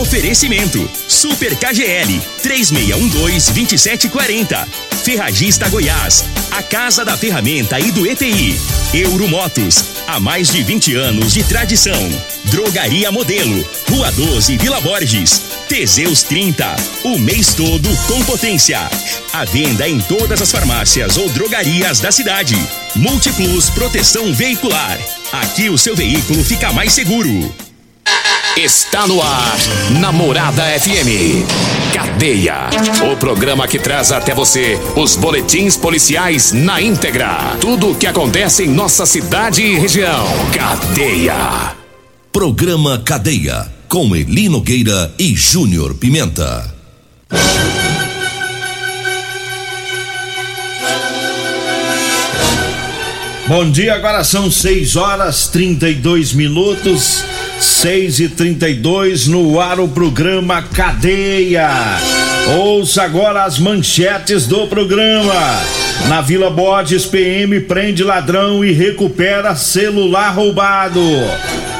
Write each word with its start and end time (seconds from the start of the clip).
Oferecimento: 0.00 0.88
Super 1.06 1.54
KGL 1.54 2.18
3612-2740. 2.42 4.66
Ferragista 5.04 5.68
Goiás, 5.68 6.24
a 6.52 6.62
Casa 6.62 7.04
da 7.04 7.14
Ferramenta 7.16 7.78
e 7.78 7.90
do 7.90 8.06
ETI. 8.06 8.58
Euromotos, 8.94 9.84
há 10.06 10.18
mais 10.18 10.50
de 10.50 10.62
20 10.62 10.94
anos 10.94 11.34
de 11.34 11.44
tradição. 11.44 12.08
Drogaria 12.44 13.12
Modelo, 13.12 13.62
Rua 13.90 14.10
12, 14.12 14.56
Vila 14.56 14.80
Borges. 14.80 15.42
Teseus 15.68 16.22
30, 16.22 16.74
o 17.04 17.18
mês 17.18 17.52
todo 17.52 17.94
com 18.06 18.24
potência. 18.24 18.80
A 19.32 19.44
venda 19.44 19.86
em 19.86 20.00
todas 20.00 20.40
as 20.40 20.50
farmácias 20.50 21.18
ou 21.18 21.28
drogarias 21.30 22.00
da 22.00 22.10
cidade. 22.10 22.56
Multiplus 22.94 23.68
Proteção 23.68 24.32
Veicular. 24.32 24.98
Aqui 25.32 25.68
o 25.68 25.76
seu 25.76 25.94
veículo 25.94 26.42
fica 26.44 26.72
mais 26.72 26.94
seguro. 26.94 27.54
Está 28.56 29.06
no 29.06 29.22
ar, 29.22 29.56
Namorada 29.98 30.62
FM. 30.78 31.42
Cadeia. 31.94 32.68
O 33.10 33.16
programa 33.16 33.66
que 33.66 33.78
traz 33.78 34.12
até 34.12 34.34
você 34.34 34.78
os 34.94 35.16
boletins 35.16 35.74
policiais 35.74 36.52
na 36.52 36.78
íntegra. 36.78 37.56
Tudo 37.62 37.92
o 37.92 37.94
que 37.94 38.06
acontece 38.06 38.64
em 38.64 38.68
nossa 38.68 39.06
cidade 39.06 39.62
e 39.62 39.78
região. 39.78 40.26
Cadeia. 40.52 41.74
Programa 42.30 42.98
Cadeia. 42.98 43.72
Com 43.88 44.14
Eli 44.14 44.50
Nogueira 44.50 45.14
e 45.18 45.34
Júnior 45.34 45.94
Pimenta. 45.94 46.74
Bom 53.48 53.70
dia, 53.70 53.94
agora 53.94 54.22
são 54.22 54.50
6 54.50 54.96
horas 54.96 55.48
32 55.48 56.34
minutos. 56.34 57.24
6 57.62 58.18
e 58.18 58.28
32 58.28 59.28
no 59.28 59.60
ar 59.60 59.78
o 59.78 59.86
programa 59.86 60.62
Cadeia. 60.62 61.70
Ouça 62.58 63.04
agora 63.04 63.44
as 63.44 63.56
manchetes 63.60 64.48
do 64.48 64.66
programa. 64.66 65.32
Na 66.08 66.20
Vila 66.20 66.50
Borges, 66.50 67.06
PM 67.06 67.60
prende 67.60 68.02
ladrão 68.02 68.64
e 68.64 68.72
recupera 68.72 69.54
celular 69.54 70.30
roubado. 70.30 71.00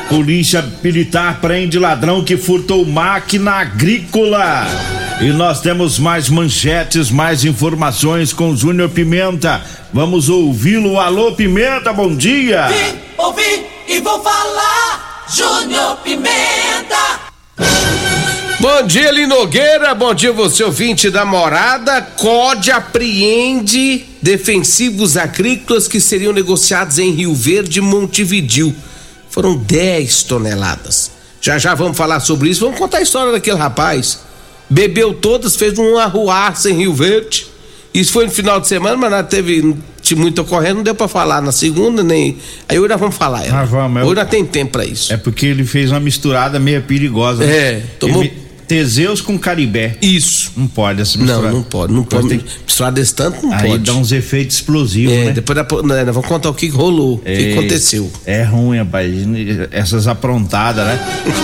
Polícia 0.08 0.64
Militar 0.84 1.40
prende 1.40 1.80
ladrão 1.80 2.22
que 2.22 2.36
furtou 2.36 2.86
máquina 2.86 3.54
agrícola. 3.54 4.64
E 5.20 5.32
nós 5.32 5.60
temos 5.60 5.98
mais 5.98 6.28
manchetes, 6.28 7.10
mais 7.10 7.44
informações 7.44 8.32
com 8.32 8.56
Júnior 8.56 8.88
Pimenta. 8.88 9.60
Vamos 9.92 10.28
ouvi-lo. 10.28 11.00
Alô, 11.00 11.32
Pimenta, 11.32 11.92
bom 11.92 12.14
dia. 12.14 12.68
Vim, 12.68 12.98
ouvi 13.18 13.66
e 13.88 13.98
vou 13.98 14.22
falar. 14.22 15.11
Júnior 15.34 15.96
Pimenta. 16.04 17.20
Bom 18.60 18.86
dia, 18.86 19.10
Linogueira. 19.10 19.94
Bom 19.94 20.12
dia, 20.12 20.30
você 20.30 20.62
ouvinte 20.62 21.08
da 21.08 21.24
morada. 21.24 22.02
COD 22.02 22.70
apreende 22.70 24.04
defensivos 24.20 25.16
agrícolas 25.16 25.88
que 25.88 26.02
seriam 26.02 26.34
negociados 26.34 26.98
em 26.98 27.12
Rio 27.12 27.34
Verde 27.34 27.78
e 27.78 27.82
Montevidil. 27.82 28.74
Foram 29.30 29.56
10 29.56 30.24
toneladas. 30.24 31.10
Já 31.40 31.56
já 31.56 31.74
vamos 31.74 31.96
falar 31.96 32.20
sobre 32.20 32.50
isso. 32.50 32.66
Vamos 32.66 32.78
contar 32.78 32.98
a 32.98 33.02
história 33.02 33.32
daquele 33.32 33.56
rapaz. 33.56 34.18
Bebeu 34.68 35.14
todas, 35.14 35.56
fez 35.56 35.78
um 35.78 35.96
arruaça 35.96 36.70
em 36.70 36.74
Rio 36.74 36.92
Verde. 36.92 37.46
Isso 37.94 38.12
foi 38.12 38.26
no 38.26 38.32
final 38.32 38.60
de 38.60 38.68
semana, 38.68 38.98
mas 38.98 39.10
não 39.10 39.24
teve 39.24 39.76
tinha 40.14 40.20
muito 40.22 40.40
ocorrendo, 40.42 40.76
não 40.76 40.82
deu 40.82 40.94
pra 40.94 41.08
falar 41.08 41.40
na 41.42 41.52
segunda, 41.52 42.02
nem. 42.02 42.36
Aí 42.68 42.78
hoje 42.78 42.88
nós 42.88 43.00
vamos 43.00 43.16
falar. 43.16 43.46
Ela. 43.46 43.60
Ah, 43.60 43.64
vamos, 43.64 44.02
hoje 44.04 44.14
nós 44.14 44.28
tem 44.28 44.44
tempo 44.44 44.72
pra 44.72 44.84
isso. 44.84 45.12
É 45.12 45.16
porque 45.16 45.46
ele 45.46 45.64
fez 45.64 45.90
uma 45.90 46.00
misturada 46.00 46.58
meio 46.58 46.82
perigosa. 46.82 47.44
né? 47.44 47.52
É, 47.52 47.82
tomou- 47.98 48.22
Ele- 48.22 48.42
Teseus 48.64 49.20
com 49.20 49.38
Caribé. 49.38 49.96
Isso. 50.00 50.52
Não 50.56 50.66
pode 50.66 51.02
essa 51.02 51.18
misturada. 51.18 51.48
Não, 51.48 51.56
não 51.56 51.62
pode. 51.62 51.92
Não 51.92 52.04
pode. 52.04 52.28
Tem- 52.28 52.40
Misturar 52.66 52.90
desse 52.90 53.14
tanto 53.14 53.44
não 53.44 53.52
Aí 53.52 53.68
pode. 53.72 53.84
dá 53.84 53.92
uns 53.92 54.12
efeitos 54.12 54.56
explosivos, 54.56 55.12
É, 55.12 55.24
né? 55.26 55.32
depois 55.32 55.56
da, 55.56 55.62
né, 55.82 56.04
nós 56.04 56.14
vamos 56.14 56.26
contar 56.26 56.48
o 56.48 56.54
que 56.54 56.68
rolou, 56.68 57.16
o 57.16 57.18
que 57.18 57.30
É, 57.30 57.52
aconteceu. 57.52 58.10
É 58.24 58.42
ruim, 58.44 58.78
rapaz. 58.78 59.12
Essas 59.72 60.06
aprontadas, 60.06 60.86
né? 60.86 60.98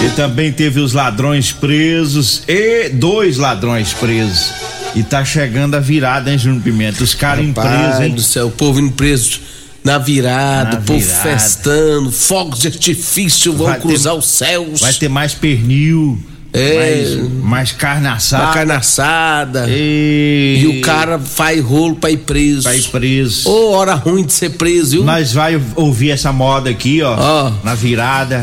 e 0.07 0.17
também 0.17 0.51
teve 0.53 0.81
os 0.81 0.95
ladrões 0.95 1.53
presos 1.53 2.45
e 2.49 2.89
dois 2.91 3.37
ladrões 3.37 3.93
presos. 3.93 4.51
E 4.99 5.03
tá 5.05 5.25
chegando 5.25 5.77
a 5.77 5.81
virada, 5.81 6.31
hein, 6.33 6.37
Júnior 6.39 6.63
Pimenta? 6.63 7.05
Os 7.05 7.15
caras 7.15 7.45
em 7.45 7.53
preso, 7.53 8.03
hein? 8.03 8.15
do 8.15 8.21
céu, 8.23 8.49
o 8.49 8.51
povo 8.51 8.81
indo 8.81 8.93
preso 8.93 9.41
na 9.85 9.97
virada, 9.97 10.73
Na 10.73 10.79
o 10.81 10.83
povo 10.83 10.99
virada. 10.99 11.23
festando, 11.23 12.11
fogos 12.11 12.59
de 12.61 12.67
artifício 12.67 13.53
vão 13.53 13.67
Vai 13.69 13.77
ter- 13.77 13.83
cruzar 13.87 14.15
os 14.15 14.27
céus. 14.27 14.81
Vai 14.81 14.93
ter 14.93 15.09
mais 15.09 15.35
pernil, 15.35 16.19
É. 16.53 16.75
mais, 16.75 17.33
mais 17.45 17.73
carne 17.73 18.09
assada. 18.09 18.53
carne 18.53 18.73
assada. 18.73 19.67
E... 19.69 20.59
E 20.63 20.67
o 20.67 20.81
cara 20.81 21.19
faz 21.21 21.63
rolo 21.63 21.95
pra 21.95 22.11
ir 22.11 22.17
preso. 22.19 22.63
vai 22.63 22.81
preso. 22.81 23.49
Ô, 23.49 23.71
hora 23.71 23.95
ruim 23.95 24.25
de 24.25 24.33
ser 24.33 24.51
preso, 24.51 24.91
viu? 24.97 25.05
Nós 25.05 25.33
vai 25.33 25.61
ouvir 25.77 26.11
essa 26.11 26.33
moda 26.33 26.69
aqui, 26.71 27.01
ó, 27.03 27.15
Ó. 27.17 27.53
na 27.63 27.75
virada. 27.77 28.43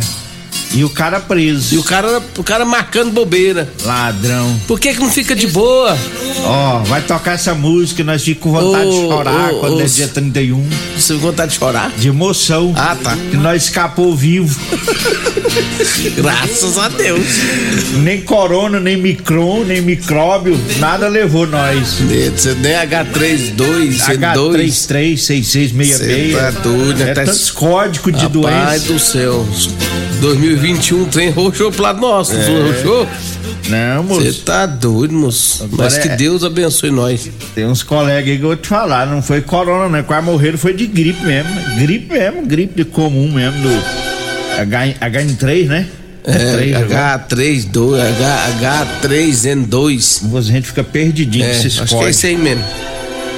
E 0.74 0.84
o 0.84 0.90
cara 0.90 1.20
preso. 1.20 1.74
E 1.76 1.78
o 1.78 1.84
cara, 1.84 2.22
o 2.38 2.44
cara 2.44 2.66
marcando 2.66 3.12
bobeira. 3.12 3.72
Ladrão. 3.84 4.60
Por 4.68 4.80
que 4.80 4.94
que 4.94 5.00
não 5.00 5.10
fica 5.10 5.36
de 5.36 5.48
boa? 5.48 5.98
Ó, 6.44 6.80
vai 6.80 7.02
tocar 7.02 7.34
essa 7.34 7.54
música 7.54 8.02
e 8.02 8.04
nós 8.04 8.24
ficamos 8.24 8.36
com 8.36 8.52
vontade 8.52 8.90
de 8.90 8.98
Ô, 8.98 9.10
chorar 9.10 9.54
ô, 9.54 9.60
quando 9.60 9.82
é 9.82 9.86
dia 9.86 10.08
31. 10.08 10.68
Você 10.98 11.14
tem 11.14 11.18
vontade 11.22 11.52
de 11.54 11.58
chorar? 11.58 11.92
De 11.92 12.08
emoção. 12.10 12.74
Ah, 12.76 12.96
tá. 13.02 13.16
Que 13.32 13.38
nós 13.38 13.64
escapou 13.64 14.16
vivo. 14.16 14.60
Graças 16.16 16.78
a 16.78 16.90
Deus. 16.90 17.26
nem 18.04 18.22
corona, 18.22 18.80
nem 18.80 18.98
micron, 18.98 19.64
nem 19.64 19.82
micróbio, 19.82 20.60
nada 20.80 21.08
levou 21.08 21.48
nós. 21.48 22.00
Você 22.36 22.54
nem 22.56 22.74
H32, 22.74 23.98
C2. 23.98 24.36
H336666. 24.36 25.86
Cê 25.86 26.36
tá 26.38 26.52
doido? 26.52 27.04
É 27.04 27.14
tantos 27.14 27.52
códigos 27.52 28.20
de 28.20 28.28
doença. 28.28 28.80
do 28.94 29.00
céu. 29.00 29.46
2021 30.30 31.06
tem 31.06 31.30
roxou 31.30 31.72
pro 31.72 31.84
lado 31.84 32.02
nosso, 32.02 32.34
É. 32.36 32.72
roxou? 32.72 33.08
Não, 33.70 34.04
Você 34.04 34.26
moço. 34.26 34.42
tá 34.42 34.66
doido, 34.66 35.14
moço. 35.14 35.64
Agora 35.64 35.84
Mas 35.84 35.98
que 35.98 36.08
é- 36.08 36.16
Deus 36.16 36.44
abençoe 36.44 36.92
nós. 36.92 37.30
Tem 37.54 37.66
uns 37.66 37.82
colegas 37.84 38.30
aí 38.30 38.38
que 38.38 38.44
eu 38.44 38.48
vou 38.50 38.56
te 38.56 38.68
falar, 38.68 39.06
não 39.08 39.22
foi 39.22 39.42
corona, 39.42 39.88
não. 39.98 40.04
Quase 40.04 40.26
morreram, 40.26 40.58
foi 40.58 40.74
de 40.74 40.86
gripe 40.88 41.24
mesmo. 41.26 41.50
Gripe 41.80 42.12
mesmo, 42.14 42.46
gripe 42.46 42.76
de 42.76 42.86
comum 42.86 43.32
mesmo, 43.32 43.60
do 43.62 43.84
H, 44.62 44.86
HN3, 45.02 45.68
né? 45.68 45.88
É, 46.28 46.76
agora. 46.76 47.26
H32, 47.28 48.00
H, 48.02 48.86
H3N2. 49.04 50.22
A 50.38 50.42
gente 50.42 50.68
fica 50.68 50.84
perdidinho 50.84 51.46
É, 51.46 51.50
com 51.52 51.56
esses 51.60 51.80
acho 51.80 51.86
que 51.88 51.94
é 51.94 51.98
códigos. 51.98 52.16
isso 52.18 52.26
aí 52.28 52.38
mesmo. 52.38 52.64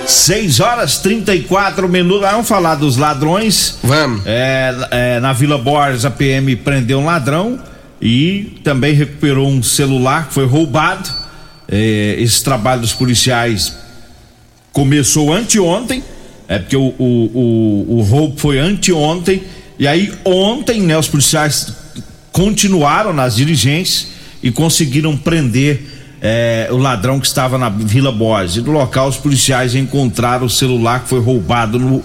6 0.07 0.59
horas 0.62 0.97
34 1.00 1.88
minutos. 1.90 2.22
Vamos 2.29 2.47
falar 2.47 2.75
dos 2.75 2.95
ladrões. 2.95 3.78
Vamos. 3.84 4.22
É, 4.25 4.73
é, 4.91 5.19
na 5.19 5.34
Vila 5.34 5.57
Borges, 5.57 6.06
a 6.06 6.12
PM 6.12 6.56
prendeu 6.56 7.00
um 7.00 7.06
ladrão 7.06 7.59
e 8.01 8.59
também 8.63 8.94
recuperou 8.94 9.47
um 9.50 9.62
celular 9.62 10.28
que 10.28 10.34
foi 10.34 10.46
roubado. 10.46 11.09
É, 11.67 12.16
esse 12.19 12.41
trabalho 12.44 12.81
dos 12.81 12.94
policiais 12.94 13.75
começou 14.72 15.34
anteontem, 15.34 16.01
é 16.47 16.59
porque 16.59 16.78
o, 16.78 16.94
o, 16.97 17.31
o, 17.34 17.97
o 17.97 18.01
roubo 18.01 18.40
foi 18.40 18.59
anteontem. 18.59 19.44
E 19.78 19.85
aí, 19.85 20.13
ontem, 20.23 20.81
né, 20.81 20.97
os 20.97 21.07
policiais 21.07 21.73
continuaram 22.31 23.12
nas 23.12 23.35
diligências 23.35 24.07
e 24.41 24.51
conseguiram 24.51 25.17
prender 25.17 25.97
é, 26.22 26.67
o 26.72 26.78
ladrão 26.78 27.19
que 27.19 27.28
estava 27.28 27.57
na 27.57 27.69
Vila 27.69 28.11
Borges. 28.11 28.63
No 28.63 28.72
local, 28.72 29.07
os 29.07 29.17
policiais 29.17 29.75
encontraram 29.75 30.45
o 30.45 30.50
celular 30.50 31.03
que 31.03 31.09
foi 31.09 31.19
roubado 31.19 31.78
no, 31.79 32.03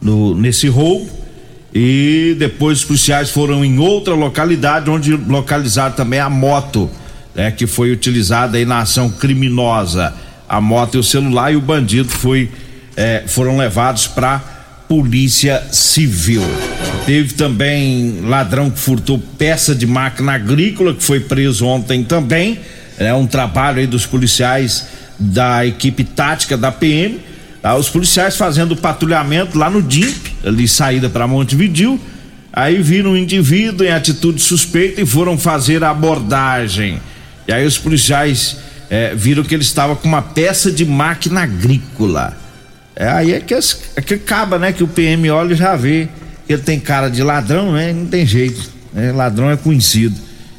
no- 0.00 0.34
nesse 0.34 0.68
roubo. 0.68 1.08
E 1.74 2.36
depois 2.38 2.78
os 2.78 2.84
policiais 2.84 3.30
foram 3.30 3.64
em 3.64 3.78
outra 3.78 4.14
localidade, 4.14 4.88
onde 4.88 5.12
localizaram 5.16 5.94
também 5.96 6.20
a 6.20 6.30
moto, 6.30 6.88
né, 7.34 7.50
que 7.50 7.66
foi 7.66 7.90
utilizada 7.90 8.56
aí 8.56 8.64
na 8.64 8.78
ação 8.80 9.10
criminosa. 9.10 10.14
A 10.48 10.60
moto 10.60 10.94
e 10.94 10.98
o 10.98 11.02
celular 11.02 11.52
e 11.52 11.56
o 11.56 11.60
bandido 11.60 12.08
foi, 12.10 12.48
é, 12.96 13.24
foram 13.26 13.56
levados 13.56 14.06
para 14.06 14.38
Polícia 14.86 15.64
Civil. 15.72 16.42
Teve 17.06 17.34
também 17.34 18.20
ladrão 18.22 18.70
que 18.70 18.78
furtou 18.78 19.18
peça 19.36 19.74
de 19.74 19.86
máquina 19.86 20.34
agrícola, 20.34 20.94
que 20.94 21.02
foi 21.02 21.18
preso 21.20 21.66
ontem 21.66 22.04
também. 22.04 22.60
É 22.98 23.12
um 23.12 23.26
trabalho 23.26 23.78
aí 23.78 23.86
dos 23.86 24.06
policiais 24.06 24.86
da 25.18 25.64
equipe 25.66 26.04
tática 26.04 26.56
da 26.56 26.70
PM. 26.70 27.20
Tá? 27.62 27.74
Os 27.76 27.88
policiais 27.88 28.36
fazendo 28.36 28.76
patrulhamento 28.76 29.58
lá 29.58 29.68
no 29.70 29.82
DIMP, 29.82 30.32
ali 30.44 30.68
saída 30.68 31.08
para 31.08 31.26
Montevidil. 31.26 32.00
Aí 32.52 32.80
viram 32.80 33.12
um 33.12 33.16
indivíduo 33.16 33.86
em 33.86 33.90
atitude 33.90 34.40
suspeita 34.40 35.00
e 35.00 35.06
foram 35.06 35.36
fazer 35.36 35.82
a 35.82 35.90
abordagem. 35.90 37.00
E 37.48 37.52
aí 37.52 37.66
os 37.66 37.76
policiais 37.76 38.58
eh, 38.88 39.12
viram 39.16 39.42
que 39.42 39.54
ele 39.54 39.64
estava 39.64 39.96
com 39.96 40.06
uma 40.06 40.22
peça 40.22 40.70
de 40.70 40.84
máquina 40.84 41.42
agrícola. 41.42 42.36
É, 42.94 43.08
aí 43.08 43.32
é 43.32 43.40
que, 43.40 43.54
é 43.54 44.00
que 44.00 44.14
acaba, 44.14 44.56
né? 44.56 44.72
Que 44.72 44.84
o 44.84 44.88
PM 44.88 45.28
olha 45.30 45.52
e 45.52 45.56
já 45.56 45.74
vê 45.74 46.08
ele 46.48 46.62
tem 46.62 46.78
cara 46.78 47.08
de 47.08 47.22
ladrão, 47.22 47.72
né? 47.72 47.92
Não 47.92 48.06
tem 48.06 48.26
jeito. 48.26 48.70
né? 48.92 49.12
Ladrão 49.12 49.50
é 49.50 49.56
conhecido. 49.56 50.14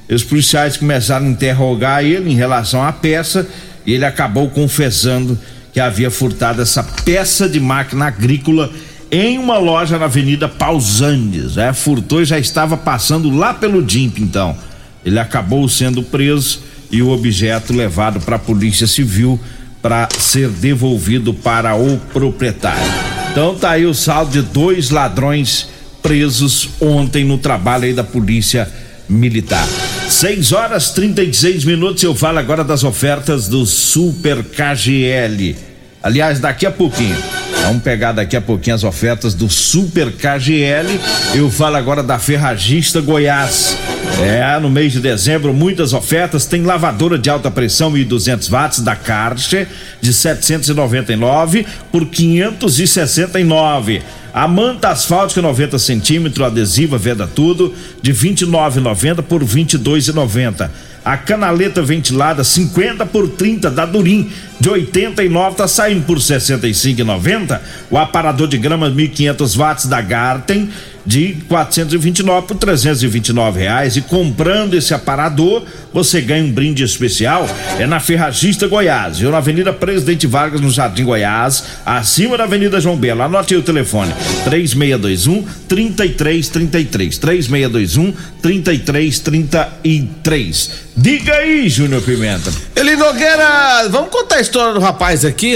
Os 0.10 0.24
policiais 0.24 0.78
começaram 0.78 1.26
a 1.26 1.30
interrogar 1.30 2.04
ele 2.04 2.32
em 2.32 2.36
relação 2.36 2.84
à 2.84 2.92
peça 2.92 3.48
e 3.86 3.94
ele 3.94 4.06
acabou 4.06 4.50
confessando 4.50 5.38
que 5.74 5.80
havia 5.80 6.12
furtado 6.12 6.62
essa 6.62 6.84
peça 6.84 7.50
de 7.50 7.60
máquina 7.60 8.06
agrícola 8.06 8.72
em 9.12 9.38
uma 9.38 9.58
loja 9.58 9.98
na 9.98 10.06
Avenida 10.06 10.48
Pausandes. 10.48 11.58
É, 11.58 11.74
furtou 11.74 12.22
e 12.22 12.26
já 12.26 12.40
estava 12.40 12.78
passando 12.78 13.30
lá 13.30 13.54
pelo 13.54 13.84
DIMP, 13.84 14.20
então. 14.20 14.56
Ele 15.04 15.20
acabou 15.20 15.68
sendo 15.68 16.02
preso 16.02 16.62
e 16.92 17.02
o 17.02 17.10
objeto 17.10 17.74
levado 17.74 18.20
para 18.20 18.38
a 18.38 18.40
Polícia 18.40 18.88
Civil 18.88 19.40
para 19.82 20.08
ser 20.18 20.50
devolvido 20.50 21.34
para 21.34 21.76
o 21.76 21.98
proprietário. 22.12 22.92
Então 23.32 23.56
tá 23.56 23.72
aí 23.72 23.86
o 23.86 23.94
saldo 23.94 24.32
de 24.32 24.42
dois 24.42 24.90
ladrões 24.90 25.70
presos 26.02 26.70
ontem 26.80 27.24
no 27.24 27.38
trabalho 27.38 27.84
aí 27.84 27.94
da 27.94 28.04
Polícia 28.04 28.68
Militar. 29.08 29.68
6 30.10 30.52
horas 30.52 30.92
36 30.92 31.66
minutos. 31.66 32.04
Eu 32.04 32.16
falo 32.16 32.40
agora 32.40 32.64
das 32.64 32.84
ofertas 32.84 33.48
do 33.48 33.66
Super 33.66 34.44
KGL. 34.44 35.56
Aliás, 36.02 36.40
daqui 36.40 36.66
a 36.66 36.72
pouquinho. 36.72 37.18
Vamos 37.66 37.82
pegar 37.82 38.12
daqui 38.12 38.36
a 38.36 38.42
pouquinho 38.42 38.76
as 38.76 38.84
ofertas 38.84 39.34
do 39.34 39.50
Super 39.50 40.12
KGL. 40.12 41.00
Eu 41.34 41.50
falo 41.50 41.78
agora 41.78 42.04
da 42.04 42.20
Ferragista 42.20 43.02
Goiás. 43.02 43.76
É, 44.22 44.60
no 44.60 44.70
mês 44.70 44.94
de 44.94 45.00
dezembro, 45.00 45.52
muitas 45.52 45.92
ofertas. 45.92 46.46
Tem 46.46 46.62
lavadora 46.62 47.18
de 47.18 47.28
alta 47.28 47.50
pressão 47.50 47.92
1.200 47.92 48.52
watts 48.52 48.80
da 48.82 48.96
Karcher 48.96 49.68
de 50.00 50.14
799 50.14 51.66
por 51.92 52.06
569. 52.06 54.04
A 54.32 54.48
manta 54.48 54.90
asfáltica 54.90 55.42
90 55.42 55.80
centímetros, 55.80 56.46
adesiva, 56.46 57.00
veda 57.00 57.26
tudo, 57.26 57.74
de 58.00 58.14
29,90 58.14 59.24
por 59.24 59.44
22,90. 59.44 60.70
A 61.06 61.18
canaleta 61.18 61.84
ventilada 61.84 62.44
50 62.44 63.06
por 63.06 63.30
30 63.30 63.70
da 63.70 63.86
Durim 63.86 64.32
de 64.60 64.68
89 64.68 65.56
tá 65.56 65.68
saindo 65.68 66.04
por 66.04 66.18
65,90. 66.18 67.62
O 67.92 67.98
aparador 68.00 68.48
de 68.48 68.58
grama 68.58 68.90
1500 68.90 69.56
watts 69.56 69.86
da 69.86 70.02
Garten 70.02 70.68
de 71.06 71.38
429 71.48 72.48
por 72.48 72.58
329 72.58 73.60
reais. 73.60 73.96
E 73.96 74.02
comprando 74.02 74.74
esse 74.74 74.92
aparador 74.94 75.64
você 75.94 76.20
ganha 76.22 76.44
um 76.44 76.52
brinde 76.52 76.84
especial. 76.84 77.48
É 77.80 77.86
na 77.86 78.00
Ferragista 78.00 78.68
Goiás 78.68 79.22
ou 79.22 79.30
na 79.32 79.38
Avenida 79.38 79.72
Presidente 79.72 80.26
Vargas 80.26 80.60
no 80.60 80.72
Jardim 80.72 81.06
Goiás 81.06 81.64
acima 81.86 82.36
da 82.38 82.46
Avenida 82.46 82.82
João 82.82 82.98
Belo. 82.98 83.22
Anote 83.22 83.54
aí 83.54 83.60
o 83.60 83.64
telefone. 83.64 84.12
3621 84.46 85.46
3333 85.68 87.18
3621 87.18 88.14
3333 88.42 90.86
diga 90.98 91.34
aí 91.34 91.70
Júnior 91.70 92.02
Pimenta. 92.02 92.52
Ele 92.76 92.96
Nogueira 92.96 93.88
vamos 93.90 94.10
contar 94.10 94.38
a 94.38 94.42
história 94.42 94.74
do 94.74 94.80
rapaz 94.80 95.26
aqui 95.26 95.56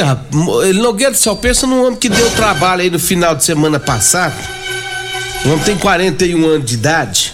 ele 0.63 0.81
Nogueira 0.81 1.13
só 1.13 1.36
pensa 1.36 1.66
num 1.66 1.86
homem 1.86 2.00
que 2.00 2.10
deu 2.10 2.30
trabalho 2.31 2.81
aí 2.81 2.90
no 2.90 3.00
final 3.00 3.36
de 3.36 3.44
semana 3.44 3.80
passado 3.80 4.59
o 5.46 5.50
homem 5.50 5.64
tem 5.64 5.78
41 5.78 6.46
anos 6.46 6.66
de 6.66 6.74
idade 6.76 7.34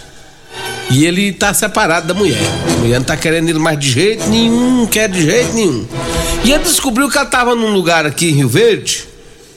e 0.92 1.06
ele 1.06 1.34
tá 1.34 1.54
separado 1.54 2.08
da 2.08 2.14
mulher. 2.14 2.42
A 2.76 2.80
mulher 2.80 3.00
não 3.00 3.06
tá 3.06 3.18
querendo 3.18 3.50
ele 3.50 3.60
mais 3.60 3.80
de 3.80 3.92
jeito 3.92 4.28
nenhum, 4.30 4.78
não 4.82 4.88
quer 4.88 5.10
de 5.10 5.22
jeito 5.24 5.54
nenhum. 5.54 5.86
E 6.44 6.52
ele 6.52 6.64
descobriu 6.64 7.10
que 7.10 7.18
ela 7.18 7.26
tava 7.26 7.56
num 7.56 7.74
lugar 7.74 8.06
aqui 8.06 8.30
em 8.30 8.34
Rio 8.34 8.50
Verde, 8.50 9.06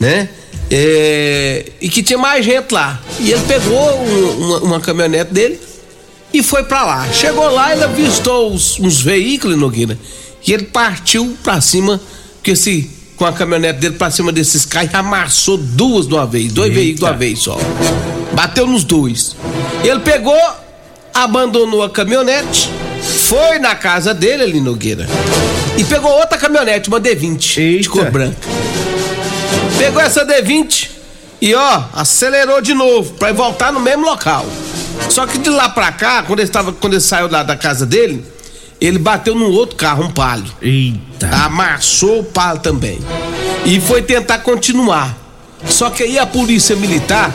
né? 0.01 0.29
É, 0.71 1.73
e 1.81 1.89
que 1.89 2.03
tinha 2.03 2.19
mais 2.19 2.45
gente 2.45 2.73
lá. 2.73 3.01
E 3.21 3.31
ele 3.31 3.43
pegou 3.47 4.03
um, 4.03 4.31
uma, 4.47 4.59
uma, 4.61 4.81
caminhonete 4.81 5.33
dele 5.33 5.61
e 6.33 6.43
foi 6.43 6.65
para 6.65 6.85
lá. 6.85 7.09
Chegou 7.13 7.49
lá, 7.51 7.73
ele 7.73 7.85
avistou 7.85 8.53
os, 8.53 8.79
uns 8.79 9.01
veículos, 9.01 9.57
Nogueira, 9.57 9.99
e 10.47 10.53
ele 10.53 10.65
partiu 10.65 11.37
para 11.43 11.61
cima, 11.61 12.01
porque 12.37 12.57
se 12.57 12.91
com 13.17 13.27
a 13.27 13.33
caminhonete 13.33 13.81
dele 13.81 13.97
pra 13.97 14.11
cima 14.11 14.31
desses 14.31 14.65
carros 14.65 14.93
e 14.93 14.97
amassou 14.97 15.57
duas 15.59 16.07
de 16.07 16.15
uma 16.15 16.27
vez, 16.27 16.53
dois 16.53 16.69
Eita. 16.69 16.81
veículos 16.81 17.01
de 17.01 17.05
uma 17.05 17.19
vez 17.19 17.39
só. 17.41 17.59
Bateu 18.39 18.69
nos 18.69 18.85
dois. 18.85 19.35
Ele 19.83 19.99
pegou, 19.99 20.41
abandonou 21.13 21.83
a 21.83 21.91
caminhonete, 21.91 22.71
foi 23.27 23.59
na 23.59 23.75
casa 23.75 24.15
dele 24.15 24.45
ali 24.45 24.61
Nogueira 24.61 25.09
e 25.77 25.83
pegou 25.83 26.09
outra 26.13 26.39
caminhonete, 26.39 26.89
uma 26.89 27.01
D20 27.01 27.59
Eita. 27.59 27.83
de 27.83 27.89
cor 27.89 28.09
branca. 28.13 28.39
Pegou 29.77 30.01
essa 30.01 30.25
D20 30.25 30.89
e 31.41 31.53
ó, 31.53 31.83
acelerou 31.93 32.61
de 32.61 32.75
novo 32.75 33.15
para 33.15 33.33
voltar 33.33 33.73
no 33.73 33.81
mesmo 33.81 34.05
local. 34.05 34.47
Só 35.11 35.27
que 35.27 35.37
de 35.39 35.51
lá 35.51 35.69
pra 35.69 35.91
cá, 35.91 36.23
quando 36.23 36.39
ele, 36.39 36.49
tava, 36.49 36.73
quando 36.73 36.93
ele 36.93 37.03
saiu 37.03 37.29
lá 37.29 37.43
da 37.43 37.57
casa 37.57 37.85
dele, 37.85 38.25
ele 38.81 39.01
bateu 39.01 39.35
num 39.35 39.51
outro 39.51 39.75
carro, 39.75 40.05
um 40.05 40.13
palio. 40.13 40.53
Eita. 40.63 41.29
Amassou 41.45 42.21
o 42.21 42.25
palio 42.25 42.63
também. 42.63 43.01
E 43.65 43.81
foi 43.81 44.01
tentar 44.01 44.39
continuar. 44.39 45.19
Só 45.67 45.91
que 45.91 46.05
aí 46.05 46.17
a 46.21 46.25
polícia 46.25 46.77
militar, 46.77 47.35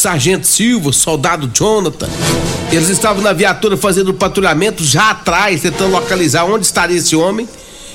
Sargento 0.00 0.46
Silva, 0.46 0.92
soldado 0.92 1.50
Jonathan, 1.52 2.08
eles 2.72 2.88
estavam 2.88 3.22
na 3.22 3.32
viatura 3.32 3.76
fazendo 3.76 4.14
patrulhamento 4.14 4.82
já 4.82 5.10
atrás, 5.10 5.60
tentando 5.60 5.92
localizar 5.92 6.44
onde 6.44 6.64
estaria 6.64 6.96
esse 6.96 7.14
homem. 7.14 7.48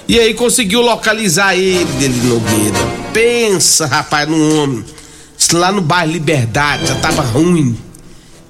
E 0.08 0.20
aí 0.20 0.34
conseguiu 0.36 0.82
localizar 0.82 1.56
ele, 1.56 1.92
dele 1.94 2.22
Nogueira. 2.28 2.78
Pensa, 3.12 3.88
rapaz, 3.88 4.30
num 4.30 4.62
homem. 4.62 4.86
Lá 5.54 5.72
no 5.72 5.82
bairro 5.82 6.12
Liberdade, 6.12 6.88
já 6.88 6.96
tava 6.96 7.22
ruim 7.22 7.76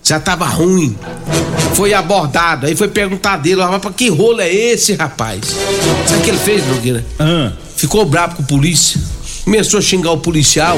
já 0.05 0.19
tava 0.19 0.45
ruim. 0.45 0.95
Foi 1.73 1.91
abordado, 1.91 2.67
aí 2.67 2.75
foi 2.75 2.87
perguntar 2.87 3.37
dele, 3.37 3.61
rapaz, 3.61 3.81
pra 3.81 3.91
que 3.91 4.07
rolo 4.07 4.39
é 4.39 4.53
esse, 4.53 4.93
rapaz? 4.93 5.41
Sabe 6.07 6.19
o 6.19 6.23
que 6.23 6.29
ele 6.29 6.37
fez, 6.37 6.65
Nogueira? 6.67 7.03
Ah. 7.19 7.51
Ficou 7.75 8.05
bravo 8.05 8.35
com 8.35 8.43
o 8.43 8.45
polícia, 8.45 9.01
começou 9.43 9.79
a 9.79 9.81
xingar 9.81 10.11
o 10.11 10.19
policial, 10.19 10.77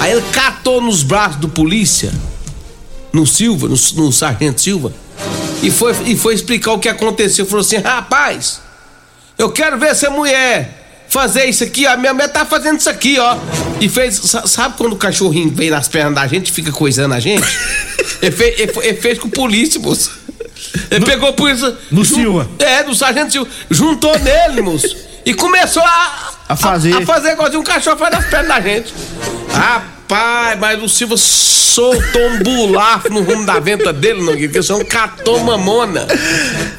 aí 0.00 0.12
ele 0.12 0.24
catou 0.32 0.80
nos 0.80 1.02
braços 1.02 1.36
do 1.36 1.48
polícia, 1.48 2.12
no 3.12 3.26
Silva, 3.26 3.68
no, 3.68 3.76
no 3.96 4.12
sargento 4.12 4.60
Silva, 4.60 4.92
e 5.62 5.70
foi, 5.70 5.94
e 6.06 6.16
foi 6.16 6.34
explicar 6.34 6.72
o 6.72 6.78
que 6.78 6.88
aconteceu. 6.88 7.44
Falou 7.46 7.60
assim: 7.60 7.76
rapaz, 7.76 8.60
eu 9.38 9.50
quero 9.50 9.78
ver 9.78 9.88
essa 9.88 10.10
mulher 10.10 10.80
fazer 11.08 11.46
isso 11.46 11.64
aqui, 11.64 11.86
ó. 11.86 11.96
Minha 11.96 12.14
mulher 12.14 12.28
tá 12.28 12.46
fazendo 12.46 12.78
isso 12.78 12.88
aqui, 12.88 13.18
ó. 13.18 13.36
E 13.80 13.88
fez. 13.88 14.16
Sabe 14.46 14.76
quando 14.78 14.94
o 14.94 14.96
cachorrinho 14.96 15.50
vem 15.50 15.68
nas 15.68 15.88
pernas 15.88 16.14
da 16.14 16.26
gente 16.26 16.48
e 16.48 16.52
fica 16.52 16.72
coisando 16.72 17.14
a 17.14 17.20
gente? 17.20 17.46
Ele 18.22 18.36
fez, 18.36 18.60
ele, 18.60 18.72
ele 18.82 19.00
fez 19.00 19.18
com 19.18 19.30
polícia, 19.30 19.80
moço. 19.80 20.10
Ele 20.90 21.00
no, 21.00 21.06
pegou 21.06 21.32
por 21.32 21.50
isso. 21.50 21.74
No 21.90 22.04
Silva? 22.04 22.46
É, 22.58 22.82
do 22.82 22.94
sargento 22.94 23.32
Silva. 23.32 23.50
Juntou 23.70 24.12
nele, 24.18 24.60
moço. 24.60 24.94
E 25.24 25.32
começou 25.32 25.82
a. 25.82 26.32
A 26.50 26.56
fazer. 26.56 26.92
A, 26.92 26.98
a 26.98 27.06
fazer 27.06 27.30
igual 27.30 27.48
de 27.48 27.56
um 27.56 27.62
cachorro 27.62 27.96
faz 27.96 28.12
nas 28.12 28.26
pernas 28.26 28.48
da 28.48 28.60
gente. 28.60 28.92
Rapaz, 30.10 30.58
mas 30.58 30.82
o 30.82 30.88
Silva 30.88 31.16
soltou 31.16 32.20
um 32.20 32.38
bulafo 32.42 33.08
no 33.10 33.22
rumo 33.22 33.46
da 33.46 33.60
venta 33.60 33.92
dele, 33.92 34.20
não, 34.20 34.36
que 34.36 34.72
um 34.72 34.84
catou 34.84 35.38
mamona. 35.38 36.04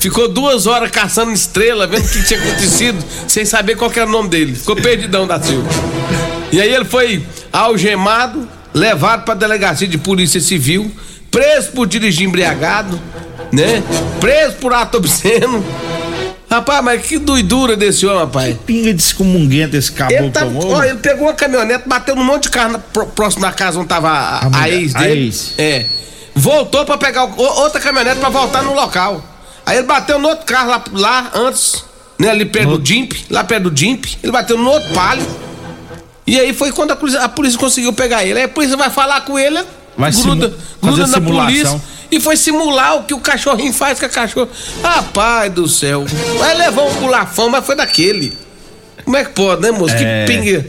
Ficou 0.01 0.27
duas 0.27 0.67
horas 0.67 0.91
caçando 0.91 1.31
estrela, 1.31 1.87
vendo 1.87 2.03
o 2.03 2.09
que 2.09 2.23
tinha 2.25 2.37
acontecido, 2.37 3.01
sem 3.29 3.45
saber 3.45 3.77
qual 3.77 3.89
era 3.95 4.05
o 4.05 4.09
nome 4.09 4.27
dele. 4.27 4.53
Ficou 4.53 4.75
perdidão 4.75 5.25
da 5.25 5.41
Silva. 5.41 5.69
E 6.51 6.59
aí 6.59 6.73
ele 6.73 6.83
foi 6.83 7.25
algemado, 7.53 8.45
levado 8.73 9.23
pra 9.23 9.33
delegacia 9.33 9.87
de 9.87 9.97
polícia 9.97 10.41
civil 10.41 10.91
preso 11.31 11.71
por 11.71 11.87
dirigir 11.87 12.27
embriagado, 12.27 12.99
né? 13.53 13.81
Preso 14.19 14.55
por 14.57 14.73
ato 14.73 14.97
obsceno. 14.97 15.63
Rapaz, 16.51 16.83
mas 16.83 17.01
que 17.05 17.17
doidura 17.17 17.77
desse 17.77 18.05
homem, 18.05 18.19
rapaz. 18.19 18.49
Que 18.49 18.63
pinga 18.65 18.93
de 18.93 19.01
excomunguento 19.01 19.77
esse 19.77 19.89
caboclo 19.89 20.25
ele, 20.25 20.31
tá, 20.31 20.45
ó, 20.45 20.83
ele 20.83 20.97
pegou 20.97 21.27
uma 21.27 21.33
caminhonete, 21.33 21.87
bateu 21.87 22.13
num 22.13 22.25
monte 22.25 22.43
de 22.43 22.49
carro 22.49 22.73
na, 22.73 22.79
próximo 22.79 23.43
da 23.43 23.53
casa 23.53 23.79
onde 23.79 23.87
tava 23.87 24.09
a, 24.09 24.47
a, 24.47 24.61
a 24.63 24.69
ex 24.69 24.93
dele. 24.93 25.09
A 25.09 25.15
ex. 25.15 25.53
É. 25.57 25.85
Voltou 26.35 26.83
pra 26.83 26.97
pegar 26.97 27.23
o, 27.23 27.41
outra 27.41 27.79
caminhonete 27.79 28.19
pra 28.19 28.27
voltar 28.27 28.63
no 28.63 28.73
local. 28.73 29.23
Aí 29.65 29.77
ele 29.77 29.87
bateu 29.87 30.19
no 30.19 30.27
outro 30.27 30.45
carro 30.45 30.71
lá, 30.71 30.83
lá 30.91 31.31
antes, 31.35 31.85
né? 32.19 32.29
Ali 32.29 32.43
perto 32.43 32.71
no... 32.71 32.77
do 32.79 32.85
Jimp, 32.85 33.13
lá 33.29 33.45
perto 33.45 33.69
do 33.69 33.79
Jimp. 33.79 34.05
Ele 34.21 34.31
bateu 34.33 34.57
no 34.57 34.69
outro 34.69 34.93
palio. 34.93 35.25
E 36.27 36.37
aí 36.37 36.53
foi 36.53 36.73
quando 36.73 36.91
a 36.91 36.97
polícia, 36.97 37.21
a 37.21 37.29
polícia 37.29 37.57
conseguiu 37.57 37.93
pegar 37.93 38.25
ele. 38.25 38.39
Aí 38.39 38.45
a 38.45 38.49
polícia 38.49 38.75
vai 38.75 38.89
falar 38.89 39.21
com 39.21 39.39
ele, 39.39 39.63
Vai 39.97 40.11
gruda, 40.11 40.53
gruda 40.81 41.07
na 41.07 41.21
polícia 41.21 41.81
e 42.11 42.19
foi 42.19 42.35
simular 42.35 42.97
o 42.97 43.03
que 43.03 43.13
o 43.13 43.19
cachorrinho 43.19 43.73
faz 43.73 43.99
com 43.99 44.05
a 44.05 44.09
cachorra. 44.09 44.49
Rapaz 44.83 45.51
do 45.53 45.67
céu. 45.67 46.05
Vai 46.37 46.57
levar 46.57 46.83
um 46.83 46.93
bulafão, 46.95 47.49
mas 47.49 47.65
foi 47.65 47.75
daquele. 47.75 48.33
Como 49.05 49.15
é 49.17 49.23
que 49.23 49.31
pode, 49.31 49.61
né, 49.61 49.71
moço? 49.71 49.95
É... 49.95 50.25
Que 50.25 50.33
pinga. 50.33 50.65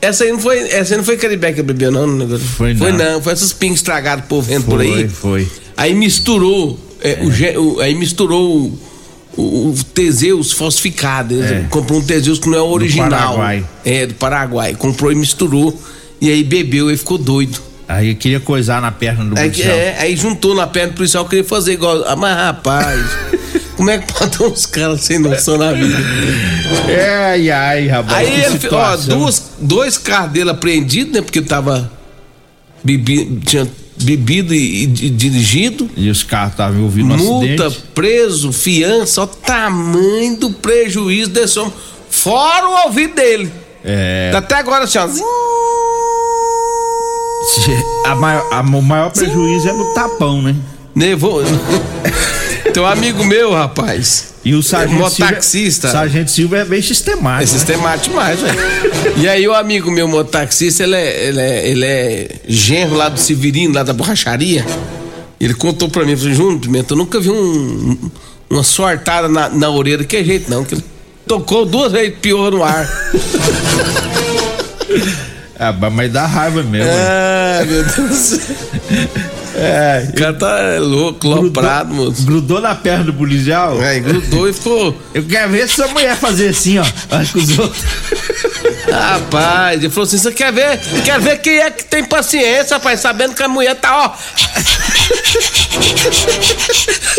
Essa 0.00 0.24
aí 0.24 0.30
não 0.30 0.38
foi, 0.38 0.58
essa 0.70 0.94
aí 0.94 0.98
não 0.98 1.04
foi 1.04 1.16
Caribe 1.16 1.52
que 1.54 1.62
bebeu, 1.62 1.90
não, 1.90 2.06
negócio. 2.06 2.46
Foi 2.46 2.72
não. 2.72 2.78
Foi 2.78 2.92
não, 2.92 3.22
foi 3.22 3.32
esses 3.32 3.52
pingos 3.52 3.78
estragados 3.78 4.26
por 4.26 4.42
vento 4.42 4.66
por 4.66 4.80
aí. 4.80 5.08
Foi, 5.08 5.48
Aí 5.76 5.94
misturou, 5.94 6.78
é, 7.02 7.24
é. 7.52 7.58
O, 7.58 7.80
aí 7.80 7.94
misturou 7.94 8.72
o, 9.36 9.42
o 9.42 9.74
Teseus 9.94 10.52
falsificado. 10.52 11.42
É. 11.42 11.66
Comprou 11.70 11.98
um 11.98 12.02
Teseus 12.02 12.38
que 12.38 12.48
não 12.48 12.58
é 12.58 12.62
o 12.62 12.68
original. 12.68 13.08
Do 13.08 13.16
Paraguai. 13.16 13.64
É, 13.84 14.06
do 14.06 14.14
Paraguai. 14.14 14.74
Comprou 14.74 15.12
e 15.12 15.14
misturou. 15.14 15.78
E 16.20 16.30
aí 16.30 16.42
bebeu 16.44 16.90
e 16.90 16.96
ficou 16.96 17.18
doido. 17.18 17.60
Aí 17.88 18.14
queria 18.14 18.40
coisar 18.40 18.80
na 18.80 18.90
perna 18.90 19.24
do 19.24 19.38
é, 19.38 19.42
policial. 19.42 19.76
É, 19.76 19.96
aí 19.98 20.16
juntou 20.16 20.54
na 20.54 20.66
perna 20.66 20.92
do 20.92 20.96
policial, 20.96 21.24
queria 21.28 21.44
fazer 21.44 21.74
igual. 21.74 22.04
Ah, 22.06 22.16
mas 22.16 22.36
rapaz. 22.36 23.00
Como 23.76 23.90
é 23.90 23.98
que 23.98 24.12
pode 24.12 24.42
uns 24.42 24.64
caras 24.64 25.02
sem 25.02 25.18
noção 25.18 25.58
na 25.58 25.70
vida? 25.72 25.98
É, 26.88 27.14
ai, 27.14 27.50
ai, 27.50 27.86
rapaz. 27.88 28.26
Aí 28.26 28.44
ele, 28.44 28.58
ó, 28.70 28.96
duas, 28.96 29.50
dois 29.58 29.98
carros 29.98 30.32
dele 30.32 30.50
apreendidos, 30.50 31.12
né? 31.12 31.20
Porque 31.20 31.42
tava 31.42 31.92
bebi, 32.82 33.38
tinha 33.44 33.68
bebido 34.02 34.54
e, 34.54 34.84
e 34.84 34.86
dirigido. 35.10 35.90
E 35.94 36.08
os 36.08 36.22
carros 36.22 36.52
estavam 36.52 36.82
ouvindo 36.84 37.14
um 37.14 37.18
multa, 37.18 37.66
acidente. 37.66 37.88
preso, 37.94 38.50
fiança, 38.50 39.22
ó, 39.22 39.26
tamanho 39.26 40.36
do 40.36 40.50
prejuízo 40.52 41.30
desse 41.30 41.58
homem. 41.58 41.72
Fora 42.08 42.66
o 42.66 42.86
ouvido 42.86 43.14
dele. 43.14 43.52
É. 43.84 44.30
Tá 44.32 44.38
até 44.38 44.54
agora 44.56 44.84
assim, 44.84 44.98
ó. 44.98 45.06
A 48.04 48.14
maior- 48.14 48.46
a- 48.52 48.60
o 48.60 48.82
maior 48.82 49.10
prejuízo 49.10 49.68
é 49.68 49.72
no 49.72 49.94
tapão, 49.94 50.40
né? 50.42 50.54
Nevou. 50.94 51.42
Tem 52.72 52.82
um 52.82 52.86
amigo 52.86 53.24
meu, 53.24 53.52
rapaz. 53.52 54.34
E 54.44 54.54
o 54.54 54.62
sargento 54.62 55.00
Motaxista. 55.00 55.88
Silva. 55.88 55.98
Sargento 55.98 56.30
Silva 56.30 56.58
é 56.58 56.64
bem 56.64 56.80
sistemático. 56.82 57.42
É 57.42 57.46
sistemático 57.46 58.10
demais, 58.10 58.40
velho. 58.40 58.58
E 59.16 59.28
aí 59.28 59.46
o 59.48 59.54
amigo 59.54 59.90
meu 59.90 60.06
motaxista, 60.08 60.82
ele 60.84 60.94
é, 60.96 61.28
ele 61.28 61.40
é, 61.40 61.68
ele 61.68 61.84
é 61.86 62.28
genro 62.46 62.96
lá 62.96 63.08
do 63.08 63.18
Severino, 63.18 63.74
lá 63.74 63.82
da 63.82 63.92
borracharia. 63.92 64.64
Ele 65.40 65.54
contou 65.54 65.88
pra 65.88 66.04
mim, 66.04 66.16
falou, 66.16 66.34
Júnior 66.34 66.60
Pimenta, 66.60 66.94
eu 66.94 66.98
nunca 66.98 67.18
vi 67.20 67.30
um, 67.30 67.98
uma 68.48 68.62
sortada 68.62 69.28
na, 69.28 69.48
na 69.48 69.68
orelha, 69.70 70.04
que 70.04 70.22
jeito 70.24 70.48
não, 70.50 70.64
que 70.64 70.74
ele 70.74 70.84
tocou 71.26 71.64
duas 71.66 71.92
vezes 71.92 72.14
pior 72.20 72.50
no 72.50 72.62
ar. 72.64 72.88
Ah, 75.58 75.72
mas 75.90 76.12
dá 76.12 76.26
raiva 76.26 76.62
mesmo. 76.62 76.90
Ai, 76.90 77.64
meu 77.64 77.82
Deus 77.84 77.96
do 77.96 78.14
céu. 78.14 78.56
É, 79.58 80.08
O 80.10 80.12
cara 80.16 80.34
tá 80.34 80.58
louco, 80.80 81.26
loprado, 81.26 81.94
moço. 81.94 82.22
grudou 82.26 82.60
na 82.60 82.74
perna 82.74 83.04
do 83.04 83.14
policial. 83.14 83.80
Aí 83.80 84.00
grudou 84.00 84.48
e 84.48 84.52
ficou. 84.52 84.94
Eu 85.14 85.24
quero 85.24 85.50
ver 85.52 85.60
essa 85.62 85.86
mulher 85.88 86.14
fazer 86.16 86.48
assim, 86.48 86.78
ó. 86.78 86.84
Acho 87.10 87.32
que 87.32 87.38
os 87.38 87.58
outros. 87.58 87.82
Rapaz, 88.90 89.78
ele 89.82 89.90
falou 89.90 90.06
assim: 90.06 90.18
você 90.18 90.30
quer 90.32 90.52
ver? 90.52 90.78
Quer 91.04 91.18
ver 91.20 91.38
quem 91.38 91.58
é 91.58 91.70
que 91.70 91.84
tem 91.84 92.04
paciência, 92.04 92.76
rapaz, 92.76 93.00
sabendo 93.00 93.34
que 93.34 93.42
a 93.42 93.48
mulher 93.48 93.74
tá, 93.76 93.96
ó. 94.06 94.12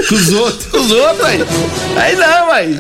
Com 0.10 0.15
os 0.15 0.29
outros. 0.34 0.74
Os 0.74 0.91
outros 0.91 1.25
aí. 1.25 1.46
Aí 1.96 2.15
não, 2.15 2.51
aí. 2.51 2.79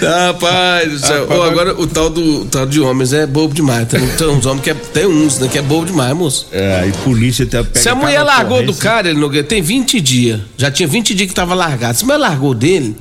Rapaz, 0.00 1.02
Ô, 1.10 1.26
mas- 1.28 1.48
agora 1.48 1.74
o 1.80 1.86
tal, 1.86 2.10
do, 2.10 2.42
o 2.42 2.44
tal 2.46 2.66
de 2.66 2.80
homens 2.80 3.12
é 3.12 3.26
bobo 3.26 3.54
demais. 3.54 3.86
Tem, 3.88 4.06
tem 4.06 4.26
uns 4.28 4.46
homens 4.46 4.62
que 4.64 4.70
é, 4.70 4.74
tem 4.74 5.06
uns, 5.06 5.38
né, 5.38 5.48
que 5.50 5.58
é 5.58 5.62
bobo 5.62 5.86
demais, 5.86 6.14
moço. 6.14 6.46
É, 6.52 6.86
e 6.88 6.92
polícia 7.04 7.44
até 7.44 7.62
pega 7.62 7.78
Se 7.80 7.88
a 7.88 7.94
mulher 7.94 8.22
largou 8.22 8.62
do. 8.64 8.74
Cara, 8.80 9.10
ele 9.10 9.18
Nogueira, 9.20 9.46
tem 9.46 9.62
20 9.62 10.00
dias. 10.00 10.40
Já 10.56 10.70
tinha 10.70 10.88
20 10.88 11.14
dias 11.14 11.28
que 11.28 11.34
tava 11.34 11.54
largado. 11.54 11.96
Se 11.96 12.04
mulher 12.04 12.18
largou 12.18 12.54
dele, 12.54 12.96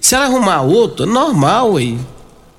se 0.00 0.14
ela 0.14 0.24
arrumar 0.24 0.62
outro, 0.62 1.04
é 1.04 1.08
normal, 1.08 1.76
aí. 1.76 1.98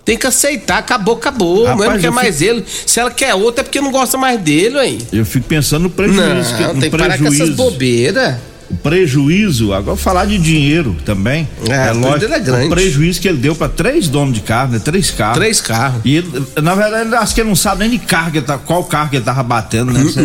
Tem 0.05 0.17
que 0.17 0.25
aceitar, 0.25 0.79
acabou, 0.79 1.15
acabou. 1.15 1.65
Rapaz, 1.65 1.89
não 1.91 1.99
quer 1.99 2.07
eu 2.07 2.13
mais 2.13 2.41
ele. 2.41 2.65
Se 2.85 2.99
ela 2.99 3.11
quer 3.11 3.35
outro, 3.35 3.61
é 3.61 3.63
porque 3.63 3.79
não 3.79 3.91
gosta 3.91 4.17
mais 4.17 4.39
dele, 4.41 4.77
aí. 4.79 4.97
Eu 5.13 5.23
fico 5.25 5.45
pensando 5.47 5.83
no 5.83 5.89
prejuízo. 5.89 6.55
que, 6.55 6.61
Não, 6.63 6.73
no 6.73 6.81
tem 6.81 6.89
que 6.89 6.97
parar 6.97 7.17
com 7.17 7.27
essas 7.27 7.49
bobeiras. 7.51 8.35
O 8.71 8.75
prejuízo, 8.77 9.73
agora 9.73 9.97
falar 9.97 10.25
de 10.25 10.37
dinheiro 10.37 10.95
também. 11.05 11.47
É, 11.67 11.91
o 11.91 12.01
prejuízo 12.01 12.33
é 12.33 12.39
grande. 12.39 12.65
O 12.67 12.69
prejuízo 12.69 13.21
que 13.21 13.27
ele 13.27 13.37
deu 13.37 13.55
pra 13.55 13.67
três 13.69 14.07
donos 14.07 14.33
de 14.33 14.41
carro, 14.41 14.71
né? 14.73 14.79
Três 14.79 15.09
carros. 15.11 15.37
Três 15.37 15.59
carros. 15.61 16.01
E 16.05 16.17
ele, 16.17 16.43
na 16.61 16.75
verdade, 16.75 17.15
acho 17.15 17.33
que 17.35 17.41
ele 17.41 17.49
não 17.49 17.55
sabe 17.55 17.81
nem 17.87 17.91
de 17.91 18.05
carro 18.05 18.31
que 18.31 18.37
ele 18.37 18.45
tá, 18.45 18.57
qual 18.57 18.83
carro 18.83 19.09
que 19.09 19.15
ele 19.15 19.25
tava 19.25 19.41
batendo, 19.43 19.91
né? 19.91 20.03
Cê- 20.11 20.21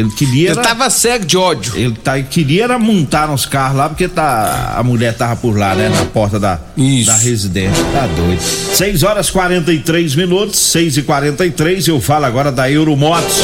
Ele 0.00 0.10
queria. 0.10 0.50
Ele 0.50 0.58
era- 0.58 0.62
tava 0.62 0.88
cego 0.90 1.24
de 1.24 1.36
ódio. 1.36 1.72
Ele 1.76 1.94
tá, 1.94 2.20
queria 2.22 2.64
era 2.64 2.78
montar 2.78 3.28
nos 3.28 3.46
carros 3.46 3.76
lá, 3.76 3.88
porque 3.88 4.08
tá, 4.08 4.74
a 4.76 4.82
mulher 4.82 5.14
tava 5.14 5.36
por 5.36 5.56
lá, 5.58 5.74
né? 5.74 5.88
Na 5.88 6.04
porta 6.06 6.38
da, 6.38 6.58
Isso. 6.76 7.06
da 7.06 7.16
residência. 7.16 7.82
Tá 7.92 8.06
doido. 8.06 8.40
6 8.40 9.02
horas 9.02 9.30
43 9.30 10.14
minutos, 10.14 10.58
6 10.58 10.96
e 10.98 11.02
43 11.02 11.88
Eu 11.88 12.00
falo 12.00 12.24
agora 12.26 12.52
da 12.52 12.70
Euromotos. 12.70 13.36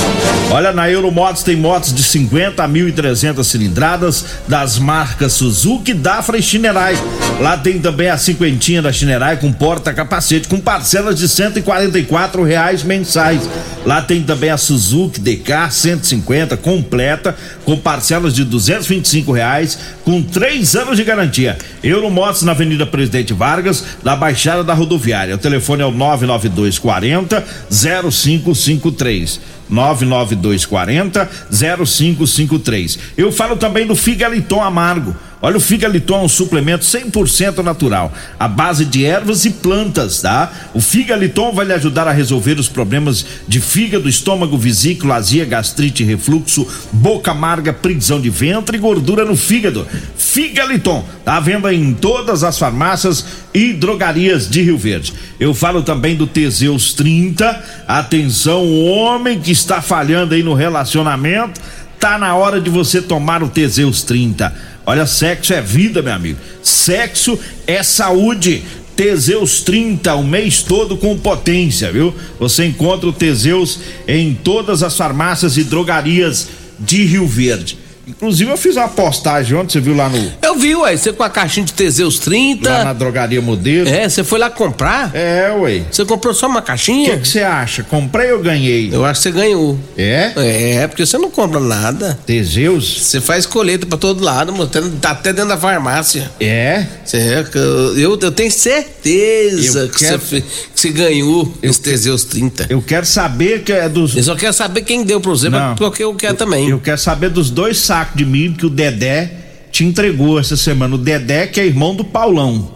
Olha, 0.50 0.72
na 0.72 0.90
Euromotos 0.90 1.42
tem 1.42 1.56
motos 1.56 1.92
de 1.92 2.02
50 2.02 2.62
a 2.62 2.68
1.300 2.68 3.42
cilindradas, 3.44 4.24
das 4.46 4.78
marcas 4.78 5.32
Suzuki, 5.32 5.92
Dafra 5.92 6.38
e 6.38 6.42
Shinerai. 6.42 6.96
Lá 7.40 7.56
tem 7.56 7.78
também 7.78 8.08
a 8.08 8.16
cinquentinha 8.18 8.80
da 8.80 8.92
Shinerai 8.92 9.36
com 9.38 9.52
porta-capacete, 9.52 10.46
com 10.48 10.60
parcelas 10.60 11.16
de 11.18 11.28
144 11.28 12.42
reais 12.44 12.82
mensais. 12.82 13.42
Lá 13.84 14.00
tem 14.02 14.22
também 14.22 14.50
a 14.50 14.56
Suzuki 14.56 15.20
DK 15.20 15.70
150 15.70 16.45
completa, 16.54 17.34
com 17.64 17.78
parcelas 17.78 18.34
de 18.34 18.44
225 18.44 19.32
reais, 19.32 19.78
com 20.04 20.20
três 20.20 20.76
anos 20.76 20.98
de 20.98 21.04
garantia. 21.04 21.56
Euromotos 21.82 22.42
na 22.42 22.52
Avenida 22.52 22.84
Presidente 22.84 23.32
Vargas, 23.32 23.82
na 24.04 24.14
Baixada 24.14 24.62
da 24.62 24.74
Rodoviária. 24.74 25.34
O 25.34 25.38
telefone 25.38 25.80
é 25.80 25.86
o 25.86 25.90
99240 25.90 27.42
0553. 27.70 29.40
99240 29.68 31.28
0553. 31.50 32.98
Eu 33.16 33.32
falo 33.32 33.56
também 33.56 33.86
do 33.86 33.96
Figaliton 33.96 34.62
Amargo. 34.62 35.16
Olha, 35.42 35.58
o 35.58 35.60
Figaliton 35.60 36.24
um 36.24 36.28
suplemento 36.28 36.84
100% 36.84 37.62
natural, 37.62 38.12
à 38.40 38.48
base 38.48 38.86
de 38.86 39.04
ervas 39.04 39.44
e 39.44 39.50
plantas, 39.50 40.22
tá? 40.22 40.50
O 40.72 40.80
Figaliton 40.80 41.52
vai 41.52 41.66
lhe 41.66 41.74
ajudar 41.74 42.08
a 42.08 42.12
resolver 42.12 42.58
os 42.58 42.68
problemas 42.68 43.24
de 43.46 43.60
fígado, 43.60 44.08
estômago, 44.08 44.56
vesícula, 44.56 45.16
azia, 45.16 45.44
gastrite, 45.44 46.02
refluxo, 46.02 46.66
boca 46.90 47.32
amarga, 47.32 47.72
prisão 47.72 48.18
de 48.18 48.30
ventre 48.30 48.78
e 48.78 48.80
gordura 48.80 49.26
no 49.26 49.36
fígado. 49.36 49.86
Figaliton, 50.16 51.04
tá 51.22 51.36
à 51.36 51.40
venda 51.40 51.72
em 51.72 51.92
todas 51.92 52.42
as 52.42 52.58
farmácias 52.58 53.26
e 53.52 53.74
drogarias 53.74 54.48
de 54.48 54.62
Rio 54.62 54.78
Verde. 54.78 55.12
Eu 55.38 55.52
falo 55.52 55.82
também 55.82 56.16
do 56.16 56.26
Teseus 56.26 56.94
30. 56.94 57.62
Atenção, 57.86 58.84
homem 58.84 59.38
que 59.38 59.52
está 59.52 59.82
falhando 59.82 60.34
aí 60.34 60.42
no 60.42 60.54
relacionamento, 60.54 61.60
tá 62.00 62.16
na 62.18 62.34
hora 62.34 62.60
de 62.60 62.70
você 62.70 63.02
tomar 63.02 63.42
o 63.42 63.48
Teseus 63.48 64.02
30. 64.02 64.75
Olha, 64.86 65.04
sexo 65.04 65.52
é 65.52 65.60
vida, 65.60 66.00
meu 66.00 66.12
amigo. 66.12 66.38
Sexo 66.62 67.38
é 67.66 67.82
saúde. 67.82 68.62
Teseus 68.94 69.60
30, 69.60 70.14
o 70.14 70.24
mês 70.24 70.62
todo 70.62 70.96
com 70.96 71.18
potência, 71.18 71.92
viu? 71.92 72.14
Você 72.38 72.64
encontra 72.64 73.06
o 73.06 73.12
Teseus 73.12 73.78
em 74.08 74.32
todas 74.32 74.82
as 74.82 74.96
farmácias 74.96 75.58
e 75.58 75.64
drogarias 75.64 76.48
de 76.78 77.04
Rio 77.04 77.26
Verde. 77.26 77.76
Inclusive, 78.06 78.50
eu 78.50 78.56
fiz 78.56 78.76
uma 78.76 78.88
postagem 78.88 79.56
ontem, 79.56 79.72
você 79.72 79.80
viu 79.80 79.96
lá 79.96 80.08
no 80.08 80.32
Eu 80.42 80.54
vi, 80.56 80.74
ué, 80.76 80.96
você 80.96 81.12
com 81.12 81.22
a 81.24 81.28
caixinha 81.30 81.66
de 81.66 81.72
Teseus 81.72 82.18
30. 82.20 82.68
lá 82.70 82.84
na 82.84 82.92
drogaria 82.92 83.40
modelo. 83.42 83.88
É, 83.88 84.08
você 84.08 84.22
foi 84.22 84.38
lá 84.38 84.48
comprar? 84.48 85.10
É, 85.14 85.50
ué. 85.52 85.82
Você 85.90 86.04
comprou 86.04 86.32
só 86.32 86.46
uma 86.46 86.60
O 86.60 86.62
caixinha? 86.62 87.14
que 87.16 87.22
que 87.22 87.28
você 87.28 87.40
acha? 87.42 87.82
Comprei 87.82 88.30
ou 88.32 88.38
ganhei? 88.40 88.90
Eu 88.92 89.04
acho 89.04 89.20
que 89.20 89.28
você 89.28 89.32
ganhou. 89.32 89.78
É? 89.98 90.32
É, 90.36 90.86
porque 90.86 91.04
você 91.04 91.18
não 91.18 91.30
compra 91.30 91.58
nada. 91.58 92.18
Teseus? 92.24 93.02
Você 93.02 93.20
faz 93.20 93.44
colheita 93.44 93.86
pra 93.86 93.98
todo 93.98 94.22
lado, 94.22 94.52
mano. 94.52 94.68
Tá- 94.68 94.82
Tá 95.00 95.10
até 95.10 95.32
dentro 95.32 95.48
da 95.50 95.56
farmácia. 95.58 96.30
É? 96.40 96.86
Você, 97.04 97.44
eu, 97.54 97.98
eu, 97.98 98.18
eu 98.20 98.30
tenho 98.32 98.50
certeza 98.50 99.80
Eu 99.80 99.88
que, 99.88 99.98
quero- 99.98 100.20
você, 100.20 100.42
você 100.86 100.90
ganhou 100.92 101.52
esse 101.62 101.80
Teseus 101.80 102.24
30. 102.24 102.66
Eu 102.70 102.80
quero 102.82 103.06
saber 103.06 103.62
que 103.62 103.72
é 103.72 103.88
dos. 103.88 104.16
Eu 104.16 104.22
só 104.22 104.34
quero 104.34 104.52
saber 104.52 104.82
quem 104.82 105.04
deu 105.04 105.20
pra 105.20 105.30
você, 105.30 105.48
Não. 105.48 105.74
porque 105.76 106.02
eu 106.02 106.14
quero 106.14 106.34
também. 106.36 106.68
Eu 106.68 106.78
quero 106.80 106.98
saber 106.98 107.30
dos 107.30 107.50
dois 107.50 107.78
sacos 107.78 108.16
de 108.16 108.24
milho 108.24 108.54
que 108.54 108.66
o 108.66 108.70
Dedé 108.70 109.30
te 109.72 109.84
entregou 109.84 110.38
essa 110.38 110.56
semana. 110.56 110.94
O 110.94 110.98
Dedé, 110.98 111.46
que 111.46 111.60
é 111.60 111.66
irmão 111.66 111.94
do 111.94 112.04
Paulão. 112.04 112.74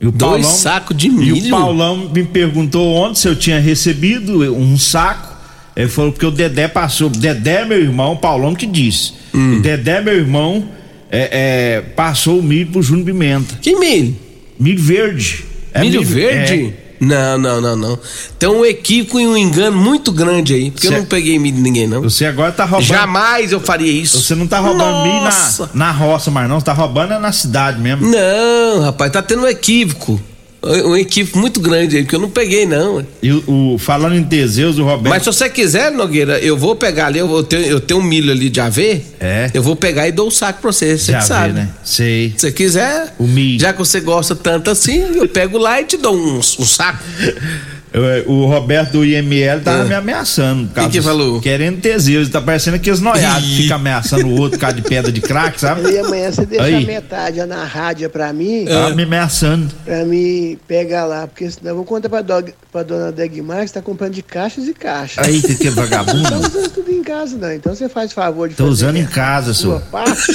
E 0.00 0.06
o 0.06 0.12
Dois 0.12 0.46
sacos 0.46 0.96
de 0.96 1.08
E 1.08 1.10
milho? 1.10 1.46
o 1.48 1.50
Paulão 1.50 2.10
me 2.14 2.22
perguntou 2.22 2.94
ontem 2.94 3.16
se 3.20 3.28
eu 3.28 3.34
tinha 3.34 3.58
recebido 3.58 4.54
um 4.54 4.78
saco. 4.78 5.36
Ele 5.74 5.88
falou 5.88 6.12
porque 6.12 6.26
o 6.26 6.30
Dedé 6.30 6.68
passou. 6.68 7.08
Dedé, 7.10 7.64
meu 7.64 7.80
irmão, 7.80 8.12
o 8.12 8.16
Paulão 8.16 8.54
que 8.54 8.66
disse. 8.66 9.14
Hum. 9.34 9.56
O 9.56 9.60
Dedé, 9.60 10.00
meu 10.00 10.14
irmão, 10.14 10.68
é, 11.10 11.78
é, 11.78 11.80
passou 11.80 12.38
o 12.38 12.42
milho 12.42 12.66
pro 12.70 12.82
Júnior 12.82 13.06
Pimenta. 13.06 13.56
Que 13.60 13.74
milho? 13.76 14.16
Milho 14.58 14.82
verde. 14.82 15.44
É 15.72 15.80
milho, 15.80 16.02
verde? 16.04 16.74
é. 16.84 16.87
Não, 17.00 17.38
não, 17.38 17.60
não, 17.60 17.76
não. 17.76 17.98
Tem 18.38 18.48
um 18.48 18.64
equívoco 18.64 19.20
e 19.20 19.26
um 19.26 19.36
engano 19.36 19.76
muito 19.76 20.10
grande 20.10 20.54
aí. 20.54 20.70
Porque 20.70 20.88
eu 20.88 20.92
não 20.92 21.04
peguei 21.04 21.38
milho 21.38 21.56
de 21.56 21.62
ninguém, 21.62 21.86
não. 21.86 22.02
Você 22.02 22.26
agora 22.26 22.52
tá 22.52 22.64
roubando. 22.64 22.86
Jamais 22.86 23.52
eu 23.52 23.60
faria 23.60 23.90
isso. 23.90 24.20
Você 24.20 24.34
não 24.34 24.46
tá 24.46 24.58
roubando 24.58 25.02
milho 25.02 25.22
na, 25.22 25.68
na 25.74 25.90
roça, 25.90 26.30
mas 26.30 26.48
não. 26.48 26.58
Você 26.58 26.66
tá 26.66 26.72
roubando 26.72 27.12
é 27.12 27.18
na 27.18 27.32
cidade 27.32 27.80
mesmo. 27.80 28.06
Não, 28.06 28.80
rapaz, 28.82 29.12
tá 29.12 29.22
tendo 29.22 29.42
um 29.42 29.46
equívoco. 29.46 30.20
Um 30.60 30.96
equívoco 30.96 31.38
muito 31.38 31.60
grande 31.60 31.96
aí, 31.96 32.02
porque 32.02 32.16
eu 32.16 32.20
não 32.20 32.28
peguei, 32.30 32.66
não. 32.66 33.06
E 33.22 33.30
o, 33.30 33.74
o- 33.74 33.78
falando 33.78 34.16
em 34.16 34.24
Teseus, 34.24 34.76
o 34.76 34.82
Roberto. 34.84 35.08
Mas 35.08 35.22
se 35.22 35.26
você 35.26 35.48
quiser, 35.48 35.92
Nogueira, 35.92 36.38
eu 36.40 36.56
vou 36.56 36.74
pegar 36.74 37.06
ali, 37.06 37.20
eu, 37.20 37.28
vou 37.28 37.44
ter, 37.44 37.64
eu 37.68 37.78
tenho 37.80 38.00
um 38.00 38.02
milho 38.02 38.32
ali 38.32 38.50
de 38.50 38.60
AV. 38.60 39.00
É. 39.20 39.50
Eu 39.54 39.62
vou 39.62 39.76
pegar 39.76 40.08
e 40.08 40.12
dou 40.12 40.26
o 40.26 40.30
saco 40.32 40.60
pra 40.60 40.72
você, 40.72 40.98
você 40.98 41.12
já 41.12 41.20
vê, 41.20 41.26
sabe. 41.26 41.52
né? 41.54 41.68
Sei. 41.84 42.30
Se 42.36 42.40
você 42.40 42.52
quiser, 42.52 43.14
O 43.20 43.26
milho. 43.28 43.60
já 43.60 43.72
que 43.72 43.78
você 43.78 44.00
gosta 44.00 44.34
tanto 44.34 44.68
assim, 44.68 44.98
eu 45.14 45.28
pego 45.28 45.58
lá 45.58 45.80
e 45.80 45.84
te 45.84 45.96
dou 45.96 46.16
um, 46.16 46.38
um 46.38 46.42
saco. 46.42 47.04
O 48.26 48.46
Roberto 48.46 48.92
do 48.92 49.04
IML 49.04 49.60
tava 49.62 49.84
é. 49.84 49.88
me 49.88 49.94
ameaçando. 49.94 50.70
O 50.76 50.90
que, 50.90 51.00
falou? 51.00 51.40
Querendo 51.40 51.80
Teseu. 51.80 52.28
Tá 52.28 52.40
parecendo 52.40 52.76
aqueles 52.76 53.00
noiados 53.00 53.48
que 53.48 53.62
ficam 53.62 53.76
ameaçando 53.76 54.26
o 54.26 54.32
outro 54.38 54.58
por 54.58 54.60
causa 54.60 54.76
de 54.76 54.82
pedra 54.82 55.10
de 55.10 55.20
crack, 55.20 55.60
sabe? 55.60 55.90
E 55.90 55.98
amanhã 55.98 56.30
você 56.30 56.44
deixa 56.44 56.64
Aí. 56.64 56.84
metade 56.84 57.44
na 57.46 57.64
rádio 57.64 58.08
pra 58.10 58.32
mim. 58.32 58.64
Tá 58.66 58.90
me 58.90 59.02
ameaçando. 59.04 59.72
Pra 59.84 60.04
me 60.04 60.58
pegar 60.66 61.04
lá, 61.04 61.26
porque 61.26 61.50
senão 61.50 61.70
eu 61.70 61.76
vou 61.76 61.84
contar 61.84 62.08
pra, 62.08 62.22
dog, 62.22 62.52
pra 62.70 62.82
dona 62.82 63.12
Degmar 63.12 63.62
que 63.62 63.68
você 63.68 63.74
tá 63.74 63.82
comprando 63.82 64.14
de 64.14 64.22
caixas 64.22 64.66
e 64.66 64.74
caixas. 64.74 65.26
Aí, 65.26 65.40
você 65.40 65.54
que 65.54 65.68
é 65.68 65.70
vagabundo. 65.70 66.22
Não 66.22 66.40
tá 66.40 66.48
usando 66.48 66.70
tudo 66.70 66.90
em 66.90 67.02
casa, 67.02 67.36
não. 67.36 67.52
Então 67.52 67.74
você 67.74 67.88
faz 67.88 68.12
favor 68.12 68.48
de 68.48 68.54
Tô 68.54 68.66
usando 68.66 68.96
em 68.96 69.06
casa, 69.06 69.54
sua 69.54 69.80
parte, 69.80 70.32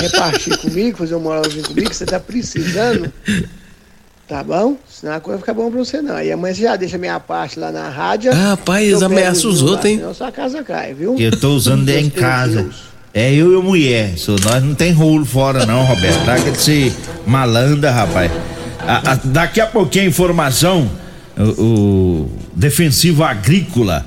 repartir 0.00 0.56
comigo, 0.58 0.98
fazer 0.98 1.14
um 1.14 1.20
moralzinho 1.20 1.64
comigo, 1.64 1.88
que 1.88 1.96
você 1.96 2.06
tá 2.06 2.20
precisando. 2.20 3.12
Tá 4.28 4.42
bom? 4.42 4.76
Senão 4.88 5.14
a 5.14 5.20
coisa 5.20 5.38
fica 5.38 5.54
bom 5.54 5.70
pra 5.70 5.78
você 5.78 6.02
não. 6.02 6.20
E 6.20 6.32
amanhã 6.32 6.52
você 6.52 6.62
já 6.62 6.74
deixa 6.74 6.98
minha 6.98 7.20
parte 7.20 7.60
lá 7.60 7.70
na 7.70 7.88
rádio. 7.88 8.32
Ah, 8.32 8.50
rapaz, 8.50 8.88
eles 8.88 9.02
ameaçam 9.02 9.48
os 9.48 9.62
outros, 9.62 9.84
hein? 9.88 9.98
Senão 9.98 10.14
sua 10.14 10.32
casa 10.32 10.64
cai, 10.64 10.94
viu? 10.94 11.16
Eu 11.16 11.38
tô 11.38 11.50
usando 11.50 11.88
em 11.90 12.10
casa. 12.10 12.68
É 13.14 13.32
eu 13.32 13.52
e 13.52 13.56
a 13.56 13.62
mulher. 13.62 14.18
So, 14.18 14.34
nós 14.44 14.62
não 14.64 14.74
tem 14.74 14.92
rolo 14.92 15.24
fora, 15.24 15.64
não, 15.64 15.84
Roberto. 15.84 16.24
Tá 16.24 16.34
que 16.40 16.54
ser 16.60 16.92
malandra, 17.24 17.92
rapaz. 17.92 18.32
A, 18.80 19.12
a, 19.12 19.14
daqui 19.14 19.60
a 19.60 19.66
pouquinho 19.66 20.06
a 20.06 20.08
informação. 20.08 20.90
O, 21.38 21.62
o 21.62 22.30
defensivo 22.54 23.22
agrícola. 23.22 24.04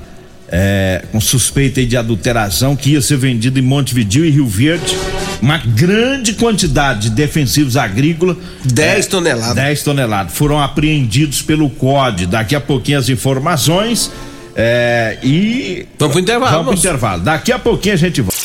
É, 0.52 1.04
com 1.12 1.22
suspeita 1.22 1.86
de 1.86 1.96
adulteração 1.96 2.76
que 2.76 2.94
ia 2.94 3.02
ser 3.04 3.18
vendido 3.18 3.60
em 3.60 3.62
Montevideo 3.62 4.26
e 4.26 4.32
Rio 4.32 4.48
Verde 4.48 4.98
uma 5.42 5.58
grande 5.58 6.34
quantidade 6.34 7.10
de 7.10 7.10
defensivos 7.12 7.78
agrícolas. 7.78 8.38
10 8.66 9.06
é, 9.06 9.10
toneladas. 9.10 9.56
10 9.56 9.84
toneladas. 9.84 10.34
Foram 10.34 10.62
apreendidos 10.62 11.42
pelo 11.42 11.70
COD. 11.70 12.26
Daqui 12.26 12.56
a 12.56 12.62
pouquinho 12.62 13.00
as 13.00 13.10
informações. 13.10 14.12
É, 14.56 15.18
e. 15.24 15.86
Vamos 15.98 16.14
pro 16.14 16.22
intervalo. 16.22 16.52
Vamos 16.52 16.68
pro 16.72 16.80
intervalo. 16.80 17.22
Daqui 17.24 17.52
a 17.52 17.60
pouquinho 17.60 17.96
a 17.96 17.98
gente 17.98 18.22
volta. 18.22 18.38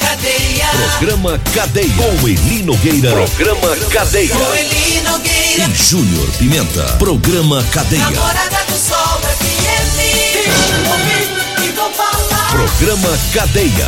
Cadeia. 0.00 0.66
Programa 0.98 1.40
Cadeia. 1.54 1.94
Com 1.96 2.28
Elino 2.28 2.66
Nogueira. 2.72 3.10
Programa 3.10 3.76
Cadeia. 3.90 4.34
Com 4.34 4.54
Elino 4.54 5.10
Nogueira. 5.10 5.68
E 5.68 5.84
Júnior 5.84 6.28
Pimenta. 6.38 6.82
Programa 6.98 7.62
Cadeia. 7.70 8.02
Namorada 8.02 8.63
Programa 12.64 13.18
Cadeia. 13.34 13.86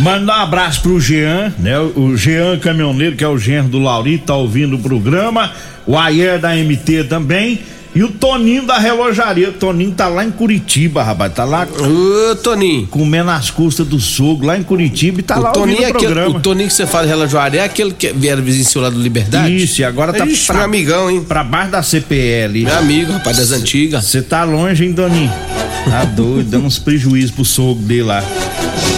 Mandar 0.00 0.40
um 0.40 0.42
abraço 0.42 0.82
pro 0.82 1.00
Jean, 1.00 1.50
né? 1.58 1.78
O 1.78 2.14
Jean 2.14 2.58
Caminhoneiro, 2.58 3.16
que 3.16 3.24
é 3.24 3.28
o 3.28 3.38
genro 3.38 3.70
do 3.70 3.78
Laurito, 3.78 4.26
tá 4.26 4.36
ouvindo 4.36 4.76
o 4.76 4.78
programa. 4.78 5.50
O 5.86 5.96
Ayer 5.96 6.38
da 6.38 6.54
MT 6.54 7.04
também. 7.04 7.58
E 7.94 8.02
o 8.02 8.08
Toninho 8.08 8.66
da 8.66 8.78
relojaria. 8.78 9.50
O 9.50 9.52
Toninho 9.52 9.92
tá 9.92 10.08
lá 10.08 10.24
em 10.24 10.30
Curitiba, 10.30 11.02
rapaz. 11.02 11.32
Tá 11.34 11.44
lá. 11.44 11.66
Ô, 11.66 12.34
Toninho. 12.36 12.86
Comendo 12.86 13.30
as 13.30 13.50
custas 13.50 13.86
do 13.86 14.00
sogro 14.00 14.46
lá 14.46 14.56
em 14.56 14.62
Curitiba 14.62 15.20
e 15.20 15.22
tá 15.22 15.38
o 15.38 15.42
lá 15.42 15.52
Toninho 15.52 15.84
é 15.84 15.88
o 15.88 15.92
programa. 15.92 16.20
Aquele, 16.22 16.38
o 16.38 16.40
Toninho 16.40 16.68
que 16.68 16.74
você 16.74 16.86
fala 16.86 17.04
de 17.04 17.10
relojaria 17.10 17.60
é 17.60 17.64
aquele 17.64 17.92
que 17.92 18.12
vier 18.12 18.40
vizinho 18.40 18.64
seu 18.64 18.80
lá 18.80 18.88
do 18.88 18.98
Liberdade? 18.98 19.54
Isso, 19.54 19.82
e 19.82 19.84
agora 19.84 20.12
tá 20.12 20.24
Ixi, 20.24 20.46
pra, 20.46 20.54
meu 20.56 20.64
amigão, 20.64 21.10
hein? 21.10 21.22
Pra 21.22 21.44
baixo 21.44 21.72
da 21.72 21.82
CPL. 21.82 22.64
Meu 22.64 22.78
amigo, 22.78 23.12
rapaz, 23.12 23.36
das 23.36 23.52
antigas. 23.52 24.04
Você 24.06 24.22
tá 24.22 24.42
longe, 24.44 24.84
hein, 24.84 24.94
Toninho? 24.94 25.32
Tá 25.84 26.04
doido, 26.04 26.48
dando 26.48 26.66
uns 26.66 26.78
prejuízos 26.78 27.32
pro 27.32 27.44
sogro 27.44 27.82
dele 27.82 28.04
lá. 28.04 28.22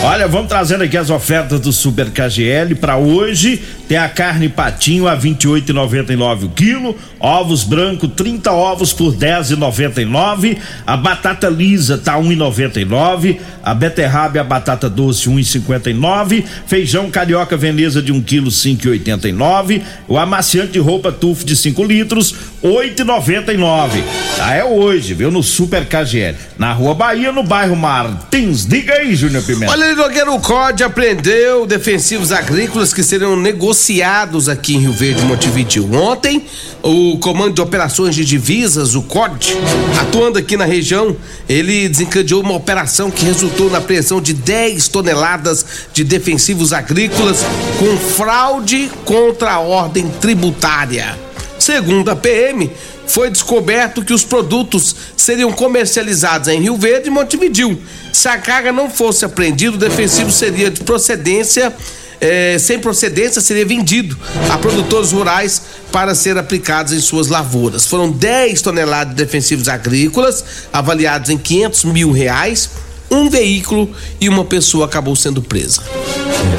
Olha, 0.02 0.28
vamos 0.28 0.48
trazendo 0.48 0.84
aqui 0.84 0.98
as 0.98 1.08
ofertas 1.08 1.58
do 1.60 1.72
Super 1.72 2.10
KGL 2.10 2.74
para 2.74 2.98
hoje. 2.98 3.60
Tem 3.88 3.96
a 3.96 4.08
carne 4.08 4.50
patinho 4.50 5.08
a 5.08 5.16
28,99 5.16 6.44
o 6.44 6.48
quilo, 6.50 6.96
ovos 7.18 7.64
branco 7.64 8.06
30 8.06 8.52
ovos 8.52 8.83
por 8.92 9.14
10,99, 9.14 10.58
a 10.86 10.96
batata 10.96 11.48
lisa 11.48 11.98
tá 11.98 12.18
1,99, 12.18 13.38
a 13.62 13.74
beterraba 13.74 14.36
e 14.36 14.40
a 14.40 14.44
batata 14.44 14.88
doce 14.88 15.28
1,59, 15.28 16.44
feijão 16.66 17.10
carioca 17.10 17.56
veneza 17.56 18.02
de 18.02 18.12
1 18.12 18.22
quilo 18.22 18.50
5,89, 18.50 19.82
o 20.08 20.18
amaciante 20.18 20.72
de 20.72 20.78
roupa 20.78 21.10
tufo 21.10 21.44
de 21.44 21.56
5 21.56 21.84
litros 21.84 22.34
8,99. 22.64 24.02
Ah, 24.40 24.54
é 24.54 24.64
hoje, 24.64 25.12
viu? 25.12 25.30
No 25.30 25.42
Super 25.42 25.86
KGL, 25.86 26.34
na 26.58 26.72
Rua 26.72 26.94
Bahia, 26.94 27.30
no 27.30 27.42
bairro 27.42 27.76
Martins. 27.76 28.64
Diga 28.64 28.94
aí, 28.94 29.14
Júnior 29.14 29.42
Pimenta. 29.42 29.70
Olha, 29.70 29.94
Nogueira, 29.94 30.32
o 30.32 30.40
COD 30.40 30.82
apreendeu 30.82 31.66
defensivos 31.66 32.32
agrícolas 32.32 32.94
que 32.94 33.02
seriam 33.02 33.36
negociados 33.36 34.48
aqui 34.48 34.76
em 34.76 34.78
Rio 34.78 34.94
Verde, 34.94 35.20
Montevideo. 35.26 35.94
Ontem, 35.94 36.42
o 36.82 37.18
Comando 37.18 37.52
de 37.52 37.60
Operações 37.60 38.14
de 38.14 38.24
Divisas, 38.24 38.94
o 38.94 39.02
COD, 39.02 39.54
atuando 40.00 40.38
aqui 40.38 40.56
na 40.56 40.64
região, 40.64 41.14
ele 41.46 41.86
desencadeou 41.86 42.40
uma 42.40 42.54
operação 42.54 43.10
que 43.10 43.26
resultou 43.26 43.68
na 43.68 43.76
apreensão 43.76 44.22
de 44.22 44.32
10 44.32 44.88
toneladas 44.88 45.66
de 45.92 46.02
defensivos 46.02 46.72
agrícolas 46.72 47.44
com 47.78 47.94
fraude 47.98 48.90
contra 49.04 49.52
a 49.52 49.60
ordem 49.60 50.08
tributária. 50.18 51.23
Segundo 51.64 52.10
a 52.10 52.16
PM, 52.16 52.70
foi 53.06 53.30
descoberto 53.30 54.04
que 54.04 54.12
os 54.12 54.22
produtos 54.22 54.94
seriam 55.16 55.50
comercializados 55.50 56.48
em 56.48 56.60
Rio 56.60 56.76
Verde 56.76 57.08
e 57.08 57.10
Montevidil. 57.10 57.80
Se 58.12 58.28
a 58.28 58.36
carga 58.36 58.70
não 58.70 58.90
fosse 58.90 59.24
apreendida, 59.24 59.74
o 59.74 59.78
defensivo 59.78 60.30
seria 60.30 60.70
de 60.70 60.82
procedência, 60.82 61.74
eh, 62.20 62.58
sem 62.60 62.78
procedência, 62.78 63.40
seria 63.40 63.64
vendido 63.64 64.14
a 64.50 64.58
produtores 64.58 65.12
rurais 65.12 65.62
para 65.90 66.14
ser 66.14 66.36
aplicados 66.36 66.92
em 66.92 67.00
suas 67.00 67.28
lavouras. 67.28 67.86
Foram 67.86 68.12
10 68.12 68.60
toneladas 68.60 69.16
de 69.16 69.24
defensivos 69.24 69.66
agrícolas, 69.66 70.44
avaliados 70.70 71.30
em 71.30 71.38
500 71.38 71.84
mil 71.84 72.12
reais. 72.12 72.68
Um 73.10 73.30
veículo 73.30 73.90
e 74.20 74.28
uma 74.28 74.44
pessoa 74.44 74.84
acabou 74.84 75.16
sendo 75.16 75.40
presa. 75.40 75.80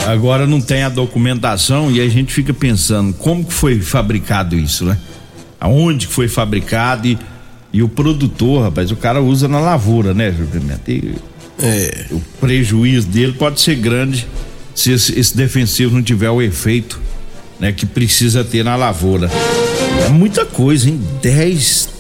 Agora 0.07 0.45
não 0.45 0.61
tem 0.61 0.83
a 0.83 0.89
documentação 0.89 1.91
e 1.91 1.99
a 1.99 2.07
gente 2.07 2.33
fica 2.33 2.53
pensando 2.53 3.13
como 3.13 3.43
que 3.43 3.53
foi 3.53 3.79
fabricado 3.79 4.55
isso, 4.55 4.85
né? 4.85 4.97
Aonde 5.59 6.07
que 6.07 6.13
foi 6.13 6.27
fabricado 6.27 7.07
e, 7.07 7.17
e 7.73 7.81
o 7.81 7.89
produtor, 7.89 8.63
rapaz, 8.63 8.91
o 8.91 8.95
cara 8.95 9.21
usa 9.21 9.47
na 9.47 9.59
lavoura, 9.59 10.13
né, 10.13 10.31
Júlio? 10.31 10.79
E 10.87 11.15
é. 11.61 12.05
o 12.11 12.19
prejuízo 12.39 13.07
dele 13.07 13.33
pode 13.33 13.61
ser 13.61 13.75
grande 13.75 14.27
se 14.73 14.91
esse, 14.91 15.17
esse, 15.17 15.35
defensivo 15.35 15.95
não 15.95 16.03
tiver 16.03 16.29
o 16.29 16.41
efeito, 16.41 16.99
né, 17.59 17.71
que 17.71 17.85
precisa 17.85 18.43
ter 18.43 18.63
na 18.63 18.75
lavoura. 18.75 19.31
É 20.05 20.09
muita 20.09 20.45
coisa, 20.45 20.89
hein? 20.89 20.99
10 21.21 21.95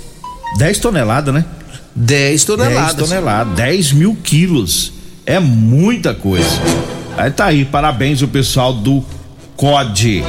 10 0.57 0.79
toneladas, 0.79 1.33
né? 1.33 1.45
10 1.95 2.45
toneladas. 2.45 2.95
10 2.95 3.09
toneladas, 3.09 3.55
10 3.55 3.91
mil 3.93 4.15
quilos. 4.23 4.93
É 5.25 5.39
muita 5.39 6.13
coisa. 6.13 6.45
Aí 7.17 7.31
tá 7.31 7.45
aí, 7.45 7.63
parabéns 7.63 8.21
o 8.21 8.27
pessoal 8.27 8.73
do 8.73 9.03
COD. 9.55 10.23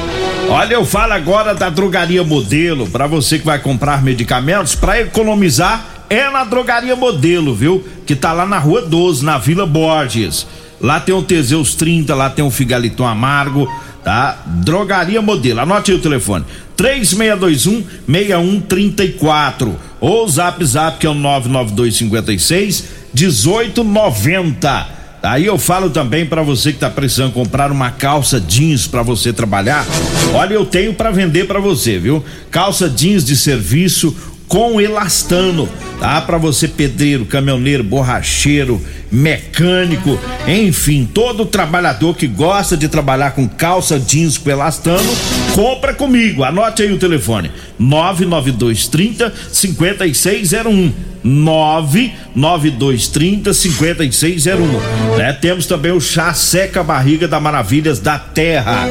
Olha, 0.49 0.75
eu 0.75 0.85
falo 0.85 1.11
agora 1.13 1.53
da 1.53 1.69
drogaria 1.69 2.23
modelo, 2.23 2.87
para 2.87 3.05
você 3.07 3.37
que 3.37 3.45
vai 3.45 3.59
comprar 3.59 4.01
medicamentos, 4.01 4.75
para 4.75 5.01
economizar 5.01 5.97
é 6.09 6.29
na 6.29 6.45
drogaria 6.45 6.95
modelo, 6.95 7.53
viu? 7.53 7.85
Que 8.05 8.15
tá 8.15 8.31
lá 8.31 8.45
na 8.45 8.57
rua 8.57 8.81
12, 8.81 9.25
na 9.25 9.37
Vila 9.37 9.65
Borges. 9.65 10.47
Lá 10.79 11.01
tem 11.01 11.13
o 11.13 11.21
Teseus 11.21 11.75
30, 11.75 12.15
lá 12.15 12.29
tem 12.29 12.45
o 12.45 12.51
Figaliton 12.51 13.05
Amargo, 13.05 13.69
tá? 14.03 14.41
Drogaria 14.45 15.21
modelo. 15.21 15.59
Anote 15.59 15.91
aí 15.91 15.97
o 15.97 16.01
telefone: 16.01 16.45
3621 16.77 17.83
6134 18.07 19.77
ou 19.99 20.23
o 20.23 20.29
Zap 20.29 20.63
Zap 20.63 20.97
que 20.99 21.05
é 21.05 21.09
o 21.09 21.13
99256 21.13 22.85
1890. 23.13 24.96
Aí 25.21 25.45
eu 25.45 25.57
falo 25.57 25.89
também 25.89 26.25
para 26.25 26.41
você 26.41 26.71
que 26.71 26.79
tá 26.79 26.89
precisando 26.89 27.33
comprar 27.33 27.71
uma 27.71 27.91
calça 27.91 28.39
jeans 28.39 28.87
para 28.87 29.01
você 29.01 29.33
trabalhar. 29.33 29.85
Olha, 30.33 30.53
eu 30.53 30.65
tenho 30.65 30.93
para 30.93 31.11
vender 31.11 31.47
para 31.47 31.59
você, 31.59 31.97
viu? 31.97 32.23
Calça 32.51 32.87
jeans 32.87 33.25
de 33.25 33.35
serviço 33.35 34.15
com 34.47 34.79
elastano, 34.79 35.67
tá? 35.99 36.21
Para 36.21 36.37
você 36.37 36.67
pedreiro, 36.67 37.25
caminhoneiro, 37.25 37.83
borracheiro, 37.83 38.81
mecânico, 39.11 40.17
enfim, 40.47 41.09
todo 41.11 41.45
trabalhador 41.45 42.15
que 42.15 42.27
gosta 42.27 42.77
de 42.77 42.87
trabalhar 42.87 43.31
com 43.31 43.47
calça 43.47 43.99
jeans 43.99 44.37
com 44.37 44.49
elastano, 44.49 45.09
compra 45.53 45.93
comigo. 45.93 46.43
Anote 46.43 46.83
aí 46.83 46.91
o 46.91 46.99
telefone: 46.99 47.51
99230 47.77 49.33
5601. 49.51 50.93
99230 51.23 53.53
5601. 53.53 55.17
Né? 55.17 55.33
Temos 55.33 55.65
também 55.65 55.91
o 55.91 55.99
chá 55.99 56.33
seca 56.33 56.83
barriga 56.83 57.27
da 57.27 57.39
Maravilhas 57.39 57.99
da 57.99 58.19
Terra. 58.19 58.87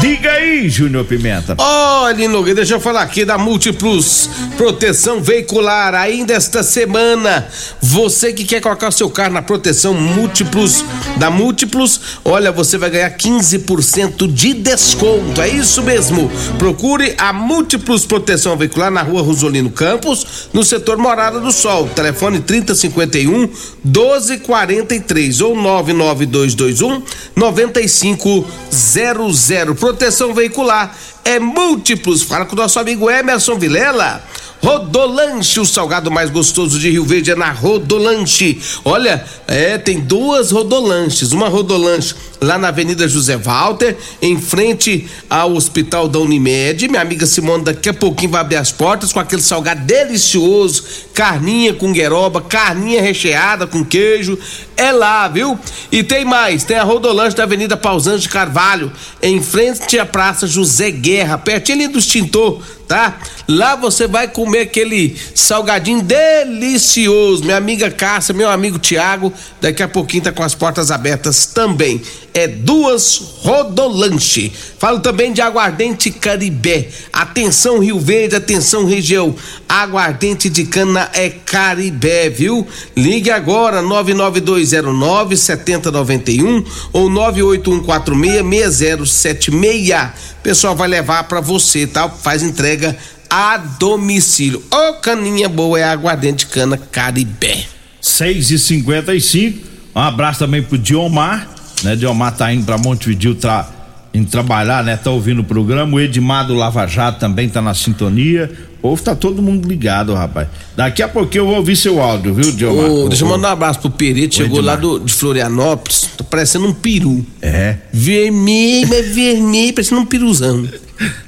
Diga 0.00 0.32
aí, 0.32 0.68
Júnior 0.68 1.04
Pimenta. 1.04 1.54
Olha, 1.58 2.28
Nogueira, 2.28 2.56
deixa 2.56 2.74
eu 2.74 2.80
falar 2.80 3.02
aqui 3.02 3.24
da 3.24 3.38
Múltiplos 3.38 4.28
Proteção 4.56 5.20
Veicular. 5.20 5.94
Ainda 5.94 6.34
esta 6.34 6.62
semana, 6.62 7.46
você 7.80 8.32
que 8.32 8.44
quer 8.44 8.60
colocar 8.60 8.88
o 8.88 8.92
seu 8.92 9.10
carro 9.10 9.32
na 9.32 9.42
proteção 9.42 9.66
proteção 9.66 9.94
múltiplos 9.94 10.84
da 11.18 11.30
Múltiplos, 11.30 12.00
olha, 12.24 12.52
você 12.52 12.78
vai 12.78 12.90
ganhar 12.90 13.10
15% 13.10 14.32
de 14.32 14.54
desconto. 14.54 15.40
É 15.40 15.48
isso 15.48 15.82
mesmo. 15.82 16.30
Procure 16.58 17.14
a 17.18 17.32
Múltiplos 17.32 18.06
Proteção 18.06 18.56
Veicular 18.56 18.90
na 18.90 19.02
rua 19.02 19.22
Rosolino 19.22 19.70
Campos, 19.70 20.48
no 20.52 20.62
setor 20.62 20.98
Morada 20.98 21.40
do 21.40 21.50
Sol. 21.50 21.75
Telefone 21.84 22.40
3051 22.40 23.48
1243 23.84 25.40
ou 25.40 25.56
99221 25.56 27.02
9500. 27.34 29.78
Proteção 29.78 30.32
veicular 30.32 30.96
é 31.24 31.38
múltiplos. 31.38 32.22
Fala 32.22 32.46
com 32.46 32.54
o 32.54 32.58
nosso 32.58 32.78
amigo 32.78 33.10
Emerson 33.10 33.58
Vilela. 33.58 34.24
Rodolanche, 34.62 35.60
o 35.60 35.66
salgado 35.66 36.10
mais 36.10 36.30
gostoso 36.30 36.78
de 36.78 36.90
Rio 36.90 37.04
Verde 37.04 37.30
é 37.30 37.36
na 37.36 37.52
Rodolanche. 37.52 38.60
Olha, 38.84 39.24
é, 39.46 39.78
tem 39.78 40.00
duas 40.00 40.50
rodolanches. 40.50 41.32
Uma 41.32 41.48
rodolanche 41.48 42.14
lá 42.40 42.58
na 42.58 42.68
Avenida 42.68 43.08
José 43.08 43.36
Walter, 43.36 43.96
em 44.20 44.40
frente 44.40 45.06
ao 45.28 45.54
Hospital 45.54 46.08
da 46.08 46.18
Unimed. 46.18 46.88
Minha 46.88 47.02
amiga 47.02 47.26
Simone 47.26 47.64
daqui 47.64 47.88
a 47.88 47.94
pouquinho 47.94 48.32
vai 48.32 48.40
abrir 48.40 48.56
as 48.56 48.72
portas 48.72 49.12
com 49.12 49.20
aquele 49.20 49.42
salgado 49.42 49.82
delicioso, 49.82 50.84
carninha 51.14 51.72
com 51.74 51.92
gueroba, 51.92 52.40
carninha 52.40 53.00
recheada 53.00 53.66
com 53.66 53.84
queijo. 53.84 54.38
É 54.76 54.92
lá, 54.92 55.26
viu? 55.28 55.58
E 55.90 56.02
tem 56.02 56.24
mais, 56.24 56.64
tem 56.64 56.76
a 56.76 56.82
rodolanche 56.82 57.36
da 57.36 57.44
Avenida 57.44 57.76
Pausante 57.76 58.22
de 58.22 58.28
Carvalho, 58.28 58.92
em 59.22 59.42
frente 59.42 59.98
à 59.98 60.04
Praça 60.04 60.46
José 60.46 60.90
Guerra, 60.90 61.38
pertinho 61.38 61.78
ali 61.78 61.88
do 61.88 61.98
extintor, 61.98 62.60
tá? 62.86 63.18
Lá 63.48 63.76
você 63.76 64.06
vai 64.06 64.28
comer 64.28 64.60
aquele 64.60 65.16
salgadinho 65.34 66.02
delicioso. 66.02 67.44
Minha 67.44 67.56
amiga 67.56 67.90
Cássia, 67.90 68.34
meu 68.34 68.50
amigo 68.50 68.78
Tiago, 68.78 69.32
daqui 69.60 69.82
a 69.82 69.88
pouquinho 69.88 70.24
tá 70.24 70.32
com 70.32 70.42
as 70.42 70.54
portas 70.54 70.90
abertas 70.90 71.46
também 71.46 72.00
é 72.36 72.46
duas 72.46 73.16
Rodolanche. 73.40 74.52
Falo 74.78 75.00
também 75.00 75.32
de 75.32 75.40
aguardente 75.40 76.10
Caribé. 76.10 76.88
Atenção 77.10 77.78
Rio 77.78 77.98
Verde, 77.98 78.36
atenção 78.36 78.84
região. 78.84 79.34
Aguardente 79.66 80.50
de 80.50 80.64
cana 80.64 81.08
é 81.14 81.30
Caribé, 81.30 82.28
viu? 82.28 82.66
Ligue 82.94 83.30
agora 83.30 83.80
99209 83.80 85.34
7091 85.34 86.62
ou 86.92 87.08
98146 87.08 88.74
6076. 88.74 90.35
Pessoal 90.46 90.76
vai 90.76 90.86
levar 90.86 91.24
para 91.24 91.40
você, 91.40 91.88
tá? 91.88 92.08
Faz 92.08 92.40
entrega 92.40 92.96
a 93.28 93.56
domicílio. 93.56 94.62
Ô 94.72 94.76
oh, 94.76 94.94
caninha 95.00 95.48
boa 95.48 95.76
é 95.76 95.82
aguardente 95.82 96.46
cana 96.46 96.78
Caribé. 96.78 97.64
6 98.00 98.52
e 98.52 98.58
55 98.60 99.66
Um 99.92 99.98
abraço 99.98 100.38
também 100.38 100.62
pro 100.62 100.78
Diomar 100.78 101.48
né? 101.82 101.96
Diomar 101.96 102.36
tá 102.36 102.52
indo 102.54 102.64
pra 102.64 102.78
Montevidil 102.78 103.34
tra, 103.34 103.68
indo 104.16 104.30
trabalhar, 104.30 104.82
né? 104.82 104.96
Tá 104.96 105.10
ouvindo 105.10 105.40
o 105.40 105.44
programa. 105.44 105.96
O 105.96 106.00
Edmar 106.00 106.46
do 106.46 106.54
Lava 106.54 106.86
Jato 106.86 107.20
também 107.20 107.48
tá 107.48 107.60
na 107.60 107.74
sintonia. 107.74 108.50
O 108.78 108.88
povo 108.88 109.02
tá 109.02 109.14
todo 109.14 109.42
mundo 109.42 109.68
ligado, 109.68 110.14
rapaz. 110.14 110.48
Daqui 110.76 111.02
a 111.02 111.08
pouquinho 111.08 111.42
eu 111.42 111.46
vou 111.46 111.56
ouvir 111.56 111.76
seu 111.76 112.00
áudio, 112.00 112.32
viu, 112.34 112.52
Diomar? 112.52 112.90
Ô, 112.90 113.08
deixa 113.08 113.24
eu 113.24 113.28
mandar 113.28 113.48
um 113.48 113.52
abraço 113.52 113.80
pro 113.80 113.90
Perito, 113.90 114.36
chegou 114.36 114.58
Edmar. 114.58 114.74
lá 114.74 114.80
do, 114.80 115.00
de 115.00 115.12
Florianópolis, 115.12 116.10
tá 116.16 116.22
parecendo 116.24 116.66
um 116.66 116.72
peru. 116.72 117.24
É. 117.42 117.76
Vermelho, 117.92 118.88
mas 118.88 119.14
vermelho, 119.14 119.74
parecendo 119.74 120.00
um 120.00 120.06
peruzão. 120.06 120.68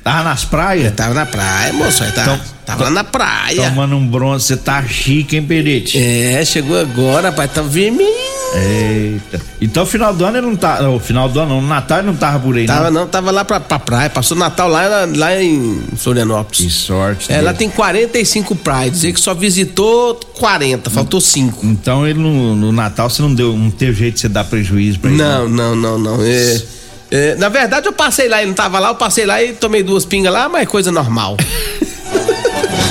Tava 0.02 0.24
nas 0.24 0.44
praias? 0.44 0.94
Tava 0.94 1.14
na 1.14 1.26
praia, 1.26 1.72
moço. 1.72 1.98
Tava, 1.98 2.10
então, 2.20 2.40
tava 2.64 2.84
lá 2.84 2.90
na 2.90 3.04
praia. 3.04 3.68
Tomando 3.68 3.96
um 3.96 4.06
bronze, 4.06 4.46
você 4.46 4.56
tá 4.56 4.82
chique, 4.86 5.36
hein, 5.36 5.42
Perite? 5.42 5.98
É, 5.98 6.44
chegou 6.44 6.78
agora, 6.78 7.30
rapaz, 7.30 7.52
tá 7.52 7.62
vermelho. 7.62 8.08
Eita. 8.54 9.40
Então, 9.60 9.84
final 9.84 10.14
do 10.14 10.24
ano 10.24 10.38
ele 10.38 10.46
não 10.46 10.56
tá. 10.56 10.88
O 10.88 10.98
final 10.98 11.28
do 11.28 11.38
ano, 11.40 11.54
não, 11.56 11.60
no 11.60 11.68
Natal 11.68 11.98
ele 11.98 12.06
não 12.06 12.16
tava 12.16 12.40
por 12.40 12.56
aí, 12.56 12.66
Tava 12.66 12.90
não, 12.90 13.06
tava 13.06 13.30
lá 13.30 13.44
pra, 13.44 13.60
pra 13.60 13.78
praia. 13.78 14.08
Passou 14.08 14.36
Natal 14.36 14.68
lá, 14.68 15.06
lá 15.16 15.42
em 15.42 15.82
Florianópolis. 15.96 16.60
Que 16.60 16.70
sorte. 16.70 17.32
É, 17.32 17.40
lá 17.40 17.52
tem 17.52 17.68
45 17.68 18.54
praias. 18.56 18.92
Dizer 18.92 19.12
que 19.12 19.20
só 19.20 19.34
visitou 19.34 20.14
40, 20.34 20.88
faltou 20.90 21.20
5. 21.20 21.66
Então 21.66 22.06
ele 22.06 22.18
no, 22.18 22.54
no, 22.54 22.72
Natal 22.72 23.10
você 23.10 23.20
não 23.20 23.34
deu, 23.34 23.56
não 23.56 23.70
teve 23.70 23.98
jeito 23.98 24.14
de 24.14 24.20
você 24.20 24.28
dar 24.28 24.44
prejuízo 24.44 24.98
pra 24.98 25.10
ele? 25.10 25.18
Não, 25.18 25.48
não, 25.48 25.76
não, 25.76 25.98
não. 25.98 26.18
É, 26.22 26.62
é, 27.10 27.34
na 27.36 27.48
verdade, 27.48 27.86
eu 27.86 27.92
passei 27.92 28.28
lá, 28.28 28.38
ele 28.38 28.48
não 28.48 28.54
tava 28.54 28.78
lá, 28.78 28.88
eu 28.88 28.94
passei 28.94 29.26
lá 29.26 29.42
e 29.42 29.52
tomei 29.52 29.82
duas 29.82 30.04
pingas 30.04 30.32
lá, 30.32 30.48
mas 30.48 30.68
coisa 30.68 30.92
normal. 30.92 31.36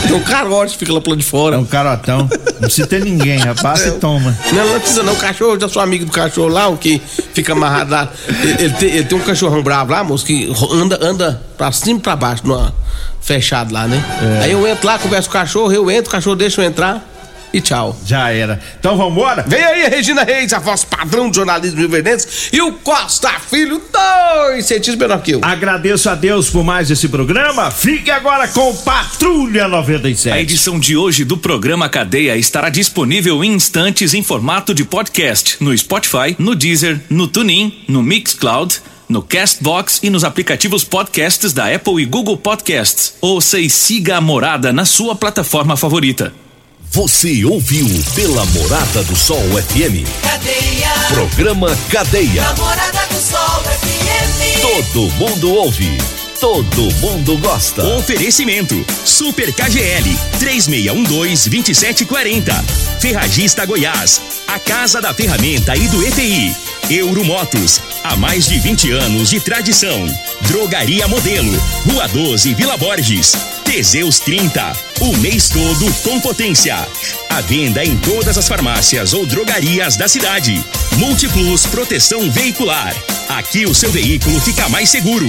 Tem 0.04 0.16
um 0.16 0.24
carote 0.24 0.78
fica 0.78 0.94
lá 0.94 1.02
pro 1.02 1.12
lado 1.12 1.20
de 1.20 1.26
fora. 1.26 1.56
É 1.56 1.60
um 1.60 1.66
carotão. 1.66 2.30
Não 2.54 2.62
precisa 2.62 2.88
ter 2.88 3.04
ninguém, 3.04 3.38
rapaz, 3.40 3.80
você 3.80 3.92
toma. 3.92 4.38
Não, 4.52 4.68
não 4.74 4.80
precisa 4.80 5.04
não. 5.04 5.14
O 5.14 5.18
cachorro, 5.18 5.60
já 5.60 5.70
sou 5.70 5.82
amigo 5.82 6.06
do 6.06 6.12
cachorro 6.12 6.48
lá, 6.48 6.68
o 6.68 6.78
que 6.78 7.02
fica 7.34 7.54
amarrado 7.54 7.92
lá. 7.92 8.12
Ele, 8.28 8.52
ele, 8.52 8.74
tem, 8.74 8.90
ele 8.90 9.04
tem, 9.04 9.18
um 9.18 9.22
cachorrão 9.22 9.62
bravo 9.62 9.92
lá, 9.92 10.04
moço, 10.04 10.26
que 10.26 10.52
anda, 10.74 11.00
anda 11.02 11.42
pra 11.58 11.72
cima 11.72 12.00
e 12.00 12.02
pra 12.02 12.16
baixo, 12.16 12.46
numa, 12.46 12.74
fechado 13.22 13.74
lá, 13.74 13.88
né? 13.88 14.04
É. 14.40 14.46
Aí 14.46 14.52
eu 14.52 14.68
entro 14.68 14.88
lá, 14.88 14.98
converso 14.98 15.30
com 15.30 15.38
o 15.38 15.40
cachorro, 15.40 15.72
eu 15.72 15.92
entro, 15.92 16.10
o 16.10 16.12
cachorro 16.12 16.36
deixa 16.36 16.62
eu 16.62 16.66
entrar 16.66 17.17
e 17.58 17.62
tchau. 17.62 17.98
Já 18.06 18.32
era. 18.32 18.60
Então 18.80 18.98
vambora? 18.98 19.44
Vem 19.48 19.64
aí, 19.64 19.88
Regina 19.90 20.24
Reis, 20.24 20.54
a 20.54 20.60
voz 20.60 20.84
padrão 20.84 21.30
do 21.30 21.36
jornalismo 21.36 21.80
rioverdense 21.80 22.50
e 22.54 22.62
o 22.62 22.74
Costa 22.74 23.32
Filho, 23.50 23.82
dois 23.92 24.66
centímetros 24.66 24.96
menor 24.96 25.22
que 25.22 25.32
eu. 25.32 25.40
Agradeço 25.42 26.10
a 26.10 26.16
Deus 26.16 26.50
por 26.50 26.64
mais 26.64 26.90
esse 26.90 27.08
programa. 27.08 27.72
Fique 27.72 28.12
agora 28.12 28.48
com 28.48 28.76
Patrulha 28.78 29.68
97. 29.68 30.34
A 30.34 30.42
edição 30.42 30.80
de 30.80 30.96
hoje 30.96 31.26
do 31.26 31.38
programa 31.38 31.90
Cadeia 31.90 32.38
estará 32.38 32.70
disponível 32.70 33.44
em 33.44 33.54
instantes 33.54 34.14
em 34.14 34.24
formato 34.24 34.74
de 34.74 34.86
podcast 34.86 35.58
no 35.60 35.76
Spotify, 35.78 36.36
no 36.38 36.56
Deezer, 36.56 37.00
no 37.10 37.28
TuneIn, 37.28 37.84
no 37.88 38.02
Mixcloud 38.02 38.82
no 39.10 39.22
Castbox 39.22 40.02
e 40.04 40.10
nos 40.10 40.24
aplicativos 40.24 40.84
podcasts 40.84 41.54
da 41.54 41.74
Apple 41.74 42.02
e 42.02 42.06
Google 42.06 42.38
Podcasts. 42.38 43.14
Ouça 43.22 43.60
e 43.60 43.70
siga 43.70 44.18
a 44.18 44.22
morada 44.22 44.74
na 44.74 44.84
sua 44.86 45.16
plataforma 45.16 45.78
favorita. 45.78 46.34
Você 46.92 47.44
ouviu 47.46 47.88
pela 48.16 48.44
Morada 48.48 49.04
do 49.04 49.16
Sol 49.16 49.40
FM. 49.42 50.04
Cadeia. 50.24 50.90
Programa 51.10 51.78
Cadeia. 51.90 52.44
Morada 52.58 53.06
do 53.08 53.22
Sol 53.22 53.64
FM. 53.64 54.62
Todo 54.62 55.02
mundo 55.16 55.54
ouve. 55.54 55.98
Todo 56.40 56.82
mundo 56.96 57.38
gosta. 57.40 57.84
Oferecimento: 57.98 58.74
Super 59.06 59.52
KGL 59.54 60.18
3612-2740. 60.40 62.64
Ferragista 63.00 63.66
Goiás. 63.66 64.22
A 64.48 64.58
Casa 64.58 65.00
da 65.02 65.14
Ferramenta 65.14 65.76
e 65.76 65.88
do 65.90 66.02
ETI. 66.06 66.56
Euromotos. 66.90 67.82
Há 68.04 68.16
mais 68.16 68.48
de 68.48 68.60
20 68.60 68.92
anos 68.92 69.30
de 69.30 69.40
tradição. 69.40 70.06
Drogaria 70.42 71.08
Modelo. 71.08 71.52
Rua 71.86 72.08
12, 72.08 72.54
Vila 72.54 72.78
Borges. 72.78 73.34
Teseus 73.66 74.20
30. 74.20 74.74
O 75.02 75.18
mês 75.18 75.50
todo 75.50 75.94
com 76.04 76.20
potência. 76.22 76.76
A 77.30 77.42
venda 77.42 77.84
em 77.84 77.98
todas 77.98 78.38
as 78.38 78.48
farmácias 78.48 79.14
ou 79.14 79.26
drogarias 79.26 79.98
da 79.98 80.08
cidade. 80.08 80.64
Multiplus 80.98 81.66
Proteção 81.66 82.32
Veicular. 82.32 82.96
Aqui 83.28 83.66
o 83.66 83.76
seu 83.76 83.92
veículo 83.92 84.40
fica 84.40 84.70
mais 84.70 84.90
seguro. 84.90 85.28